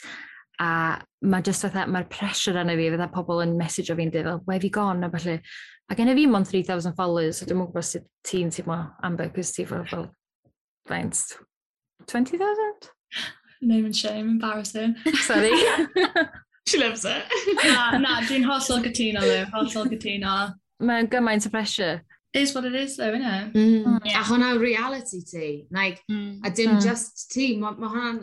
A 0.60 0.98
mae 1.22 1.46
just 1.46 1.62
fatha, 1.62 1.86
mae'r 1.86 2.10
pressure 2.10 2.58
arna 2.58 2.76
fi, 2.78 2.90
fatha 2.94 3.10
pobl 3.14 3.44
yn 3.46 3.58
message 3.60 3.94
o 3.94 3.98
fi'n 3.98 4.14
dweud, 4.14 4.30
fel, 4.32 4.44
where 4.46 4.58
have 4.58 4.66
you 4.66 4.74
gone, 4.74 5.06
a 5.06 5.12
falle. 5.14 5.40
A 5.88 5.96
gen 5.96 6.12
i 6.12 6.16
fi 6.18 6.26
mon 6.28 6.44
3,000 6.44 6.98
followers, 6.98 7.40
so 7.40 7.48
dwi'n 7.48 7.62
mwyn 7.62 7.72
gwybod 7.72 7.88
sut 7.88 8.08
ti'n 8.28 8.52
teimlo 8.52 8.82
Amber, 9.08 9.30
cos 9.36 9.54
ti 9.56 9.64
fel, 9.70 9.86
fel, 9.88 10.10
faint, 10.90 11.22
20,000? 12.12 12.92
name 13.62 13.86
and 13.86 13.96
shame, 13.96 14.30
embarrassing. 14.30 14.96
Sorry. 15.26 15.52
She 16.68 16.78
loves 16.78 17.06
it. 17.06 17.24
na, 17.64 17.98
na, 17.98 18.20
dwi'n 18.28 18.44
hollol 18.44 18.82
gytuno, 18.84 19.22
Lou. 19.24 19.46
Hollol 19.54 19.88
gytuno. 19.94 20.32
Mae'n 20.84 21.08
gymaint 21.08 21.48
o 21.48 21.50
pressure. 21.50 22.02
It 22.34 22.42
is 22.42 22.54
what 22.54 22.66
it 22.66 22.76
is, 22.76 22.98
though, 22.98 23.14
innit? 23.16 23.54
Mm. 23.54 23.86
Mm. 23.86 24.02
Yeah. 24.04 24.20
A 24.20 24.24
hwnna 24.28 24.60
reality 24.60 25.22
ti. 25.24 25.68
Like, 25.72 26.02
mm. 26.12 26.42
A 26.44 26.52
dim 26.52 26.76
mm. 26.76 26.84
just 26.84 27.32
ti. 27.32 27.54
Mae 27.56 27.80
ma 27.80 27.88
hwnna'n 27.94 28.20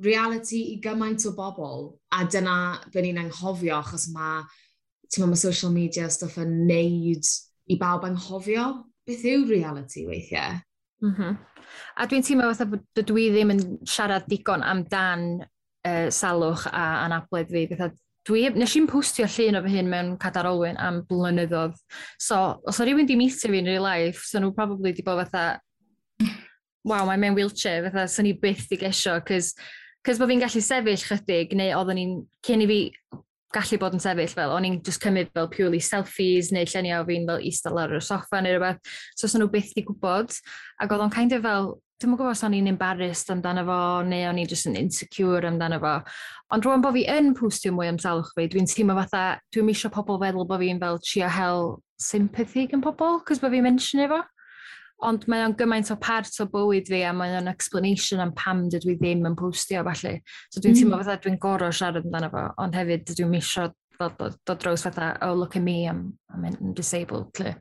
reality 0.00 0.62
i 0.72 0.78
gymaint 0.80 1.26
o 1.28 1.34
bobl. 1.36 1.90
A 2.16 2.24
dyna 2.24 2.56
be 2.88 3.04
ni'n 3.04 3.20
anghofio, 3.26 3.76
achos 3.82 4.08
mae 4.16 4.40
ma, 4.40 5.26
mae 5.28 5.42
social 5.44 5.70
media 5.76 6.08
stuff 6.08 6.40
yn 6.40 6.62
neud 6.64 7.28
i 7.68 7.76
bawb 7.80 8.08
anghofio 8.08 8.70
beth 9.04 9.28
yw 9.28 9.44
reality 9.50 10.06
weithiau. 10.08 10.56
Mm 11.02 11.14
-hmm. 11.14 11.36
A 11.96 12.06
dwi'n 12.06 12.22
teimlo 12.22 12.48
fatha 12.52 12.66
bod 12.70 12.84
dwi 12.94 13.28
ddim 13.32 13.52
yn 13.54 13.62
siarad 13.86 14.26
digon 14.30 14.62
amdan 14.62 15.26
uh, 15.42 16.08
salwch 16.10 16.66
a 16.70 16.84
anabledd 17.04 17.50
fi. 17.50 17.66
Fatha, 17.72 17.90
dwi, 18.28 18.48
nes 18.54 18.76
i'n 18.76 18.88
pwstio 18.88 19.26
llun 19.26 19.60
o 19.60 19.62
fy 19.64 19.76
hyn 19.76 19.90
mewn 19.90 20.16
cadarolwyn 20.18 20.80
am 20.80 21.02
blynyddoedd. 21.08 21.76
So, 22.18 22.60
os 22.66 22.80
o 22.80 22.84
rhywun 22.84 23.06
di 23.06 23.16
meetio 23.16 23.50
fi 23.50 23.60
yn 23.60 23.70
real 23.70 23.84
life, 23.84 24.24
so 24.24 24.40
nhw 24.40 24.54
probably 24.54 24.92
di 24.92 25.02
bod 25.02 25.24
fatha, 25.24 25.60
waw, 26.84 27.06
mae'n 27.06 27.20
mewn 27.20 27.34
wheelchair, 27.34 27.84
fatha, 27.88 28.08
so 28.08 28.22
ni 28.22 28.32
byth 28.32 28.68
di 28.70 28.80
gesio, 28.80 29.20
cys 29.28 29.54
Cys 30.04 30.18
bod 30.20 30.28
fi'n 30.28 30.42
gallu 30.42 30.60
sefyll 30.60 31.00
chydig, 31.08 31.54
neu 31.56 31.70
oedden 31.78 31.96
ni'n, 31.96 32.16
cyn 32.44 32.60
i 32.60 32.66
fi 32.68 32.78
gallu 33.54 33.78
bod 33.80 33.94
yn 33.96 34.02
sefyll 34.02 34.34
fel, 34.34 34.52
o'n 34.54 34.66
i'n 34.68 34.80
just 34.86 35.02
cymryd 35.04 35.30
fel 35.34 35.48
purely 35.52 35.80
selfies 35.82 36.50
neu 36.54 36.66
lluniau 36.68 37.04
o 37.04 37.08
fi'n 37.08 37.26
fel 37.28 37.46
eistedd 37.48 37.76
lawr 37.76 37.96
o'r 37.96 38.04
soffa 38.04 38.42
neu 38.42 38.56
rhywbeth, 38.56 38.94
so 39.14 39.28
os 39.28 39.36
nhw 39.38 39.48
byth 39.52 39.72
di 39.76 39.86
gwybod, 39.86 40.36
ac 40.82 40.94
oedd 40.94 41.06
o'n 41.06 41.14
kind 41.14 41.36
of 41.36 41.46
fel, 41.46 41.70
dim 42.02 42.12
yn 42.14 42.18
gwybod 42.18 42.34
os 42.34 42.44
o'n 42.46 42.56
i'n 42.58 42.72
embarrassed 42.72 43.30
amdano 43.32 43.64
fo, 43.68 43.78
neu 44.10 44.26
o'n 44.28 44.42
i 44.42 44.46
just 44.50 44.68
yn 44.70 44.78
insecure 44.80 45.46
amdano 45.48 45.78
fo. 45.82 45.94
Ond 46.54 46.66
rwan 46.66 46.82
bod 46.84 46.96
fi 46.98 47.06
yn 47.14 47.32
pwstio 47.38 47.72
mwy 47.74 47.88
am 47.92 48.00
salwch 48.02 48.34
fi, 48.34 48.48
dwi'n 48.50 48.68
teimlo 48.70 48.98
fatha, 48.98 49.24
dwi'n 49.54 49.70
eisiau 49.72 49.94
pobl 49.94 50.20
feddwl 50.22 50.48
bod 50.50 50.62
fi'n 50.64 50.82
fel 50.82 51.00
trio 51.06 51.30
hel 51.38 51.66
sympathy 52.02 52.66
gan 52.70 52.82
pobl, 52.84 53.20
cos 53.24 53.40
bod 53.42 53.54
fi'n 53.54 53.64
mention 53.68 54.04
efo. 54.04 54.20
Ond 55.04 55.24
mae 55.28 55.42
o'n 55.44 55.56
gymaint 55.58 55.90
o 55.90 55.96
part 56.00 56.30
o 56.40 56.46
bywyd 56.48 56.88
fi 56.88 57.02
a 57.04 57.12
mae 57.16 57.34
o'n 57.36 57.50
explanation 57.50 58.22
am 58.22 58.32
pam 58.38 58.68
dydw 58.72 58.94
i 58.94 58.98
ddim 59.00 59.24
yn 59.28 59.34
postio 59.36 59.82
falle. 59.84 60.20
So 60.52 60.60
dwi'n 60.60 60.76
mm. 60.76 60.80
teimlo 60.80 61.00
fatha 61.02 61.16
dwi'n 61.24 61.40
goro 61.42 61.70
siarad 61.74 62.06
amdano 62.06 62.30
fo, 62.32 62.44
ond 62.62 62.78
hefyd 62.78 63.10
dwi'n 63.10 63.32
misio 63.32 63.66
dod, 63.98 64.14
dod, 64.18 64.38
dod 64.46 64.62
dros 64.62 64.86
fatha, 64.86 65.16
oh 65.22 65.34
look 65.34 65.56
at 65.56 65.62
me, 65.62 65.88
I'm, 65.88 66.14
I'm 66.30 66.72
disabled. 66.74 67.34
Lle. 67.40 67.56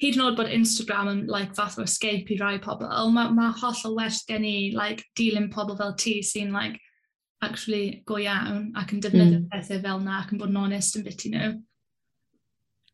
Hyd 0.00 0.16
yn 0.16 0.26
oed 0.26 0.36
bod 0.36 0.52
Instagram 0.52 1.08
yn 1.12 1.24
like, 1.30 1.54
fath 1.56 1.78
o 1.80 1.86
escape 1.86 2.32
i 2.34 2.38
rai 2.40 2.58
pobl, 2.60 2.88
mae 3.14 3.30
oh, 3.30 3.34
ma 3.36 3.50
hollol 3.62 3.96
well 3.96 4.20
gen 4.28 4.44
i 4.44 4.72
like, 4.76 5.04
dilyn 5.16 5.50
pobl 5.52 5.78
fel 5.78 5.94
ti 6.00 6.20
sy'n 6.26 6.52
like, 6.56 6.80
actually 7.40 8.02
go 8.06 8.18
iawn 8.20 8.70
ac 8.76 8.92
yn 8.92 9.02
defnyddio 9.04 9.40
mm. 9.40 9.48
pethau 9.52 9.80
fel 9.84 10.00
na 10.04 10.20
ac 10.20 10.34
yn 10.34 10.40
bod 10.40 10.52
yn 10.52 10.60
onest 10.60 10.98
yn 10.98 11.06
beth 11.06 11.26
i 11.28 11.32
nhw. 11.32 11.50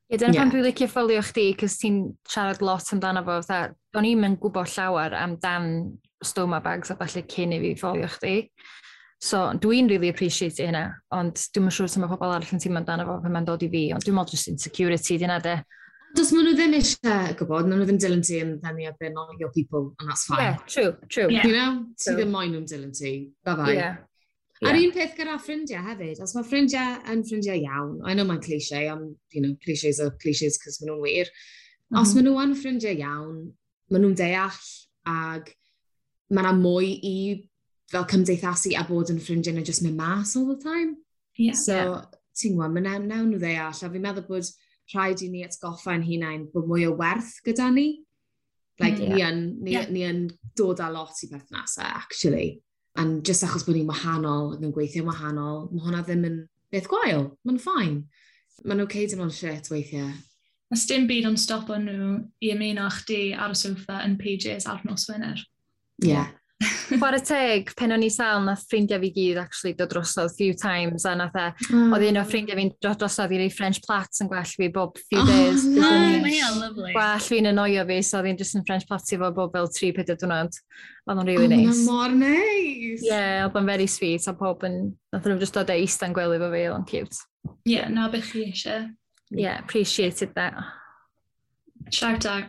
Ie, 0.06 0.18
dyna 0.20 0.30
yeah. 0.30 0.38
pan 0.38 0.52
dwi'n 0.52 0.66
licio 0.68 0.86
ffolio 0.86 1.22
chdi, 1.26 1.48
cys 1.58 1.80
ti'n 1.80 2.02
siarad 2.30 2.60
lot 2.62 2.92
amdano 2.94 3.24
fo. 3.26 3.40
fatha, 3.42 3.74
O'n 3.96 4.06
i'n 4.06 4.20
mynd 4.22 4.38
gwybod 4.42 4.68
llawer 4.74 5.14
amdan 5.18 5.70
stoma 6.22 6.60
bags 6.62 6.92
a 6.92 6.96
falle 7.00 7.24
cyn 7.32 7.54
i 7.56 7.62
fi 7.62 7.72
ffolio 7.80 8.10
chdi. 8.12 8.36
So 9.18 9.40
dwi'n 9.62 9.88
really 9.90 10.12
appreciate 10.12 10.60
hynna, 10.62 10.84
ond 11.16 11.40
dwi'n 11.56 11.72
siŵr 11.72 11.90
sure 11.90 12.04
mae 12.04 12.12
pobl 12.12 12.36
arall 12.36 12.54
yn 12.54 12.62
teimlo 12.62 12.82
amdano 12.82 13.08
fo 13.08 13.16
pan 13.24 13.34
mae'n 13.34 13.48
dod 13.48 13.64
i 13.66 13.70
fi, 13.72 13.82
ond 13.96 14.04
dwi'n 14.04 14.18
meddwl 14.18 14.36
just 14.36 14.52
insecurity 14.52 15.18
dyna 15.22 15.40
de. 15.42 15.56
Does 16.16 16.30
maen 16.32 16.46
nhw 16.46 16.54
ddim 16.56 16.76
eisiau 16.78 17.32
gwybod, 17.40 17.66
maen 17.66 17.80
nhw 17.80 17.88
ddim 17.88 17.98
dilyn 18.04 18.22
ti 18.24 18.38
yn 18.44 18.54
ddenu 18.62 18.86
a 18.86 18.92
they're 19.00 19.12
not 19.12 19.32
your 19.40 19.50
people, 19.56 19.90
and 19.98 20.10
that's 20.10 20.28
fine. 20.28 20.44
Yeah, 20.44 20.60
true, 20.70 20.92
true. 21.08 21.26
Yeah. 21.32 21.48
You 21.48 21.56
know, 21.56 21.72
ti 21.98 22.14
ddim 22.14 22.30
moyn 22.36 22.54
nhw'n 22.54 22.68
dilyn 22.70 22.94
ti, 22.94 23.16
bye 23.44 23.56
bye. 23.58 23.74
Yeah. 23.74 24.04
Yeah. 24.56 24.70
A'r 24.70 24.78
un 24.80 24.92
peth 24.94 25.16
gyda 25.18 25.36
ffrindiau 25.36 25.84
hefyd, 25.84 26.20
os 26.24 26.32
mae 26.32 26.46
ffrindiau 26.48 27.00
yn 27.12 27.22
ffrindiau 27.28 27.60
iawn, 27.60 27.98
I 28.08 28.14
know 28.16 28.24
mae'n 28.24 28.40
cliché, 28.40 28.86
ond 28.88 29.12
you 29.34 29.42
know, 29.44 29.52
clichés 29.60 30.00
are 30.00 30.14
clichés 30.22 30.56
cos 30.62 30.80
maen 30.80 30.94
nhw'n 30.94 31.02
wir, 31.04 31.28
mm 31.28 31.96
-hmm. 31.96 32.00
os 32.00 32.14
mhm. 32.14 32.16
maen 32.16 32.28
nhw 32.30 32.44
yn 32.44 32.54
ffrindiau 32.62 33.02
iawn, 33.02 33.42
maen 33.90 34.06
nhw'n 34.06 34.16
deall 34.16 34.62
ag 35.12 35.52
mae 36.30 36.42
yna 36.42 36.54
mwy 36.56 36.88
i 37.04 37.16
fel 37.92 38.08
cymdeithasu 38.10 38.72
a 38.80 38.86
bod 38.88 39.12
yn 39.12 39.20
ffrindiau 39.22 39.54
na 39.54 39.66
just 39.66 39.84
mynd 39.84 40.00
mas 40.00 40.34
all 40.36 40.48
the 40.48 40.58
time. 40.62 40.96
Yeah, 41.36 41.54
so, 41.54 41.76
yeah. 41.76 42.06
ti'n 42.40 42.56
gwybod, 42.56 42.72
mae 42.74 42.86
nawn, 42.88 43.06
nawn 43.10 43.28
nhw 43.30 43.42
ddeall, 43.42 43.76
a 43.76 43.92
fi'n 43.92 44.08
meddwl 44.08 44.26
bod 44.30 44.50
rhaid 44.94 45.22
i 45.22 45.30
ni 45.30 45.44
atgoffa'n 45.46 46.04
hunain 46.06 46.48
bod 46.54 46.68
mwy 46.70 46.88
o 46.88 46.96
werth 46.96 47.36
gyda 47.46 47.68
ni. 47.74 47.88
Like, 48.80 48.98
mm, 48.98 49.04
yeah. 49.04 49.12
ni, 49.12 49.22
yn, 49.24 49.42
ni, 49.64 49.76
yeah. 49.76 49.90
ni 49.92 50.02
yn 50.08 50.22
dod 50.58 50.80
â 50.84 50.88
lot 50.92 51.22
i 51.24 51.30
perthnasau, 51.30 51.86
actually. 52.00 52.62
And 52.96 53.24
just 53.24 53.44
achos 53.44 53.66
bod 53.66 53.76
ni'n 53.76 53.90
wahanol 53.90 54.54
ac 54.54 54.62
yn 54.64 54.72
gweithio 54.72 55.04
wahanol, 55.08 55.66
mae 55.72 55.84
hwnna 55.84 56.04
ddim 56.06 56.24
yn 56.28 56.38
beth 56.72 56.88
gwael. 56.90 57.28
Mae'n 57.44 57.60
ffain. 57.60 57.98
Mae'n 58.64 58.82
oce 58.84 58.88
okay 58.88 59.10
dim 59.10 59.24
ond 59.26 59.36
shit 59.36 59.68
weithiau. 59.72 60.14
Mae 60.72 60.86
dim 60.88 61.04
byd 61.10 61.28
ond 61.28 61.40
stop 61.40 61.68
o'n 61.70 61.84
nhw 61.86 62.08
i 62.42 62.50
ymuno 62.54 62.88
chdi 63.00 63.20
ar 63.36 63.54
y 63.54 63.58
soffa 63.58 64.00
yn 64.06 64.16
PJs 64.20 64.66
ar 64.72 64.80
nos 64.88 65.06
Wener. 65.10 65.38
Ie, 66.02 66.10
yeah, 66.10 66.32
Chwarae 66.86 67.22
teg, 67.26 67.70
pen 67.78 67.94
o'n 67.96 68.04
i 68.06 68.08
sal, 68.12 68.44
nath 68.46 68.62
ffrindiau 68.70 69.00
fi 69.02 69.10
gyd 69.14 69.40
actually 69.40 69.72
dod 69.78 69.90
drosodd 69.90 70.34
few 70.36 70.54
times, 70.54 71.06
a 71.08 71.14
nath 71.18 71.36
e, 71.38 71.46
mm. 71.72 71.94
oedd 71.96 72.04
un 72.08 72.20
o 72.20 72.24
ffrindiau 72.28 72.58
fi'n 72.60 72.70
dod 72.84 73.00
drosodd 73.00 73.34
i 73.34 73.40
rei 73.40 73.50
French 73.52 73.80
plats 73.84 74.22
yn 74.22 74.30
gwell 74.30 74.52
fi 74.52 74.68
bob 74.72 75.00
few 75.00 75.18
oh, 75.22 75.26
days. 75.26 75.64
No, 75.66 75.90
lovely. 76.60 76.92
Gwell 76.94 77.24
fi'n 77.26 77.50
anoio 77.50 77.86
fi, 77.90 78.00
so 78.06 78.20
oedd 78.20 78.30
un 78.30 78.40
just 78.40 78.58
yn 78.58 78.66
French 78.68 78.86
plats 78.88 79.14
i 79.14 79.20
fo 79.20 79.32
bob 79.34 79.56
fel 79.56 79.70
3-4 79.78 80.06
diwrnod. 80.12 80.60
Oedd 81.06 81.22
o'n 81.22 81.30
really 81.30 81.48
oh, 81.48 81.54
nice. 81.56 81.82
Oh, 81.82 81.90
mor 81.90 82.14
nice. 82.14 83.02
Ie, 83.02 83.10
yeah, 83.10 83.46
oedd 83.48 83.58
o'n 83.58 83.72
very 83.72 83.88
sweet, 83.90 84.26
a 84.30 84.36
pob 84.38 84.62
yn, 84.68 84.82
nath 85.14 85.26
nhw'n 85.26 85.42
just 85.42 85.58
dod 85.58 85.72
e 85.74 85.80
eist 85.82 86.06
yn 86.06 86.14
gwely 86.16 86.38
fo 86.42 86.52
fi, 86.54 86.66
oedd 86.68 86.78
o'n 86.78 86.86
cute. 86.90 87.22
Ie, 87.46 87.76
yeah, 87.76 87.90
na 87.90 88.10
beth 88.12 88.30
chi 88.30 88.46
eisiau. 88.50 88.90
Yeah, 89.30 89.58
appreciated 89.58 90.34
that. 90.34 90.54
Shout 91.90 92.26
out. 92.26 92.44